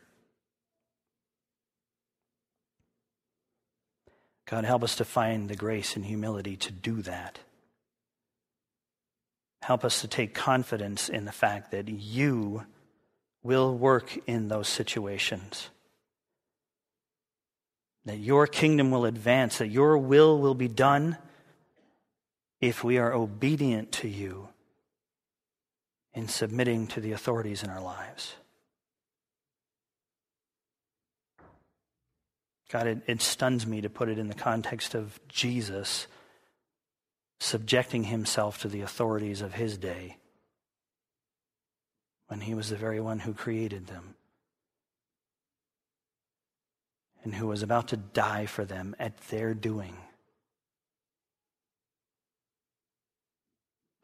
God, 4.47 4.65
help 4.65 4.85
us 4.85 4.95
to 4.97 5.05
find 5.05 5.49
the 5.49 5.57
grace 5.57 5.97
and 5.97 6.05
humility 6.05 6.57
to 6.57 6.71
do 6.71 7.03
that. 7.03 7.41
Help 9.69 9.85
us 9.85 10.01
to 10.01 10.09
take 10.09 10.33
confidence 10.33 11.11
in 11.11 11.27
the 11.27 11.33
fact 11.33 11.73
that 11.73 11.91
you 11.91 12.65
will 13.43 13.77
work 13.77 14.19
in 14.27 14.49
those 14.49 14.67
situations 14.67 15.69
that 18.07 18.17
your 18.17 18.47
kingdom 18.47 18.91
will 18.91 19.05
advance, 19.05 19.59
that 19.59 19.69
your 19.69 19.99
will 19.99 20.39
will 20.39 20.55
be 20.55 20.69
done 20.69 21.19
if 22.59 22.83
we 22.83 22.97
are 22.97 23.13
obedient 23.13 23.93
to 23.93 24.09
you 24.09 24.49
in 26.15 26.27
submitting 26.29 26.87
to 26.87 27.03
the 27.03 27.13
authorities 27.13 27.63
in 27.63 27.69
our 27.69 27.83
lives. 27.83 28.37
God, 32.73 32.87
it, 32.87 33.03
it, 33.07 33.21
stuns 33.21 33.67
me 33.67 33.83
to 33.83 33.91
put 33.91 34.09
it 34.09 34.19
in 34.19 34.29
the 34.29 34.35
context 34.35 34.95
of 34.95 35.21
Jesus 35.29 36.07
subjecting 37.41 38.05
himself 38.05 38.61
to 38.61 38.69
the 38.69 38.81
authorities 38.81 39.41
of 39.41 39.55
his 39.55 39.79
day 39.79 40.17
when 42.29 42.41
he 42.41 42.55
was 42.55 42.69
the 42.69 42.77
very 42.77 43.01
one 43.01 43.21
who 43.21 43.33
created 43.33 43.87
them 43.87 44.15
and 47.25 47.35
who 47.35 47.47
was 47.47 47.63
about 47.63 47.89
to 47.89 47.97
die 47.97 48.47
for 48.47 48.65
them 48.65 48.95
at 48.99 49.17
their 49.29 49.55
doing. 49.55 49.97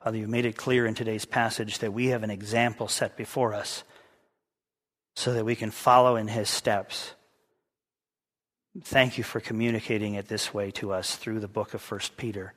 Father, 0.02 0.18
you 0.18 0.28
made 0.28 0.44
it 0.44 0.56
clear 0.56 0.84
in 0.86 0.94
today's 0.94 1.24
passage 1.24 1.78
that 1.78 1.92
we 1.92 2.08
have 2.08 2.22
an 2.22 2.30
example 2.30 2.88
set 2.88 3.16
before 3.16 3.54
us 3.54 3.84
so 5.16 5.32
that 5.32 5.44
we 5.44 5.56
can 5.56 5.70
follow 5.70 6.16
in 6.16 6.28
his 6.28 6.50
steps. 6.50 7.14
Thank 8.82 9.16
you 9.16 9.24
for 9.24 9.40
communicating 9.40 10.14
it 10.14 10.28
this 10.28 10.52
way 10.52 10.70
to 10.72 10.92
us 10.92 11.16
through 11.16 11.40
the 11.40 11.48
book 11.48 11.72
of 11.72 11.90
1 11.90 12.00
Peter. 12.16 12.52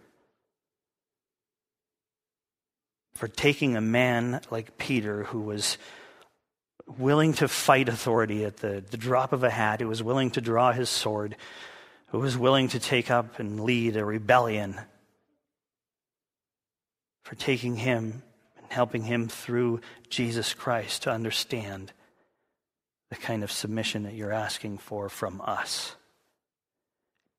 For 3.18 3.28
taking 3.28 3.76
a 3.76 3.82
man 3.82 4.42
like 4.52 4.78
Peter, 4.78 5.24
who 5.24 5.42
was 5.42 5.80
willing 7.00 7.34
to 7.34 7.48
fight 7.48 7.90
authority 7.90 8.46
at 8.46 8.58
the, 8.58 8.84
the 8.92 8.96
drop 8.96 9.34
of 9.34 9.44
a 9.44 9.50
hat, 9.50 9.82
who 9.82 9.88
was 9.88 10.04
willing 10.04 10.30
to 10.32 10.40
draw 10.40 10.72
his 10.72 10.88
sword, 10.88 11.36
who 12.10 12.20
was 12.20 12.38
willing 12.38 12.68
to 12.68 12.80
take 12.80 13.10
up 13.10 13.40
and 13.40 13.64
lead 13.64 13.98
a 13.98 14.06
rebellion, 14.06 14.80
for 17.24 17.34
taking 17.34 17.76
him 17.76 18.22
and 18.56 18.68
helping 18.70 19.02
him 19.02 19.28
through 19.28 19.82
Jesus 20.12 20.54
Christ 20.54 21.02
to 21.02 21.12
understand 21.12 21.92
the 23.10 23.16
kind 23.16 23.44
of 23.44 23.52
submission 23.52 24.04
that 24.04 24.14
you're 24.14 24.32
asking 24.32 24.78
for 24.78 25.10
from 25.10 25.42
us. 25.44 25.96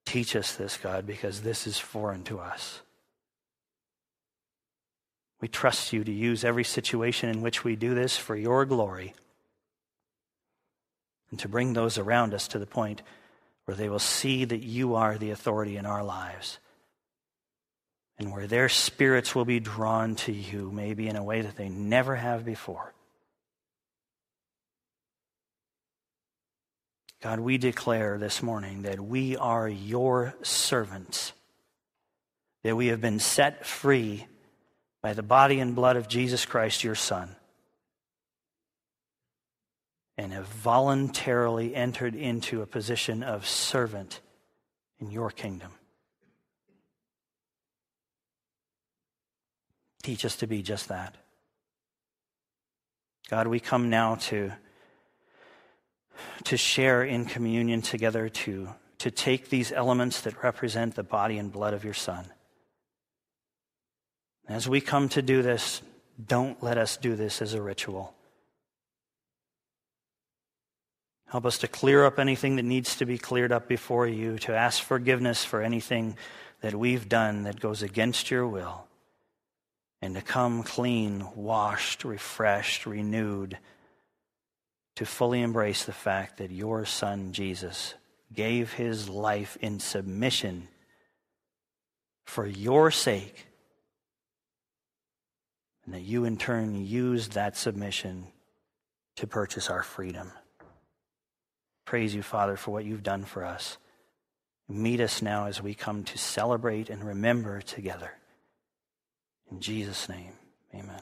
Teach 0.07 0.35
us 0.35 0.57
this, 0.57 0.77
God, 0.77 1.07
because 1.07 1.43
this 1.43 1.69
is 1.69 1.79
foreign 1.79 2.25
to 2.25 2.41
us. 2.41 2.81
We 5.41 5.49
trust 5.49 5.93
you 5.93 6.03
to 6.03 6.13
use 6.13 6.45
every 6.45 6.65
situation 6.65 7.29
in 7.29 7.43
which 7.43 7.63
we 7.63 7.77
do 7.77 7.95
this 7.95 8.17
for 8.17 8.35
your 8.35 8.65
glory 8.65 9.15
and 11.31 11.39
to 11.41 11.49
bring 11.49 11.73
those 11.73 11.99
around 11.99 12.35
us 12.35 12.49
to 12.49 12.59
the 12.59 12.67
point 12.67 13.03
where 13.65 13.77
they 13.77 13.89
will 13.89 13.99
see 13.99 14.45
that 14.45 14.63
you 14.63 14.95
are 14.95 15.19
the 15.19 15.31
authority 15.31 15.77
in 15.77 15.87
our 15.87 16.03
lives 16.03 16.59
and 18.19 18.33
where 18.33 18.47
their 18.47 18.69
spirits 18.69 19.35
will 19.35 19.45
be 19.45 19.61
drawn 19.61 20.17
to 20.17 20.33
you, 20.33 20.73
maybe 20.73 21.07
in 21.07 21.15
a 21.15 21.23
way 21.23 21.43
that 21.43 21.57
they 21.57 21.69
never 21.69 22.17
have 22.17 22.45
before. 22.45 22.93
God, 27.23 27.41
we 27.41 27.59
declare 27.59 28.17
this 28.19 28.43
morning 28.43 28.83
that 28.83 29.01
we 29.01 29.37
are 29.37 29.69
your 29.69 30.35
servants, 30.43 31.33
that 32.63 32.77
we 32.77 32.89
have 32.89 33.01
been 33.01 33.21
set 33.21 33.67
free 33.67 34.27
by 35.03 35.13
the 35.13 35.23
body 35.23 35.61
and 35.61 35.75
blood 35.75 35.97
of 35.97 36.09
Jesus 36.09 36.45
Christ, 36.45 36.85
your 36.85 36.95
Son 36.95 37.37
and 40.19 40.33
have 40.33 40.47
voluntarily 40.47 41.77
entered 41.77 42.17
into 42.17 42.61
a 42.61 42.67
position 42.67 43.23
of 43.23 43.47
servant 43.47 44.21
in 44.99 45.13
your 45.13 45.31
kingdom. 45.31 45.71
Teach 50.03 50.25
us 50.25 50.35
to 50.37 50.49
be 50.49 50.61
just 50.61 50.89
that. 50.89 51.15
God, 53.31 53.47
we 53.47 53.61
come 53.61 53.91
now 53.91 54.17
to, 54.17 54.53
to 56.45 56.57
share 56.57 57.05
in 57.05 57.25
communion 57.25 57.81
together, 57.81 58.29
to, 58.29 58.71
to 58.99 59.11
take 59.13 59.51
these 59.51 59.71
elements 59.71 60.23
that 60.23 60.43
represent 60.43 60.97
the 60.97 61.05
body 61.05 61.39
and 61.39 61.53
blood 61.53 61.75
of 61.75 61.85
your 61.85 61.95
Son. 61.95 62.25
As 64.49 64.69
we 64.69 64.81
come 64.81 65.11
to 65.11 65.21
do 65.21 65.43
this, 65.43 65.83
don't 66.25 66.63
let 66.63 66.79
us 66.79 66.97
do 66.97 67.15
this 67.15 67.43
as 67.43 67.53
a 67.53 67.61
ritual. 67.61 68.15
Help 71.27 71.45
us 71.45 71.59
to 71.59 71.69
clear 71.69 72.05
up 72.05 72.19
anything 72.19 72.57
that 72.57 72.65
needs 72.65 72.97
to 72.97 73.05
be 73.05 73.19
cleared 73.19 73.53
up 73.53 73.69
before 73.69 74.07
you, 74.07 74.39
to 74.39 74.55
ask 74.55 74.83
forgiveness 74.83 75.45
for 75.45 75.61
anything 75.61 76.17
that 76.63 76.75
we've 76.75 77.09
done 77.09 77.43
that 77.43 77.61
goes 77.61 77.83
against 77.83 78.31
your 78.31 78.49
will, 78.49 78.87
and 80.01 80.15
to 80.15 80.23
come 80.23 80.63
clean, 80.63 81.27
washed, 81.35 82.03
refreshed, 82.05 82.87
renewed, 82.87 83.59
to 84.97 85.05
fully 85.05 85.43
embrace 85.43 85.85
the 85.85 85.93
fact 85.93 86.39
that 86.39 86.51
your 86.51 86.87
Son, 86.87 87.33
Jesus, 87.33 87.93
gave 88.33 88.73
his 88.73 89.11
life 89.11 89.59
in 89.61 89.79
submission 89.79 90.69
for 92.25 92.47
your 92.47 92.91
sake, 92.91 93.48
and 95.89 95.95
that 95.95 96.03
you 96.03 96.27
in 96.27 96.37
turn 96.37 96.85
use 96.85 97.29
that 97.29 97.57
submission 97.57 98.27
to 99.17 99.27
purchase 99.27 99.71
our 99.71 99.83
freedom 99.83 100.31
praise 101.89 102.15
you, 102.15 102.21
Father, 102.21 102.55
for 102.55 102.71
what 102.71 102.85
you've 102.85 103.03
done 103.03 103.25
for 103.25 103.43
us. 103.43 103.79
Meet 104.69 105.01
us 105.01 105.23
now 105.23 105.47
as 105.47 105.63
we 105.63 105.73
come 105.73 106.05
to 106.05 106.19
celebrate 106.19 106.91
and 106.91 107.03
remember 107.03 107.63
together. 107.63 108.13
In 109.51 109.61
Jesus' 109.61 110.07
name, 110.07 110.33
amen. 110.75 111.01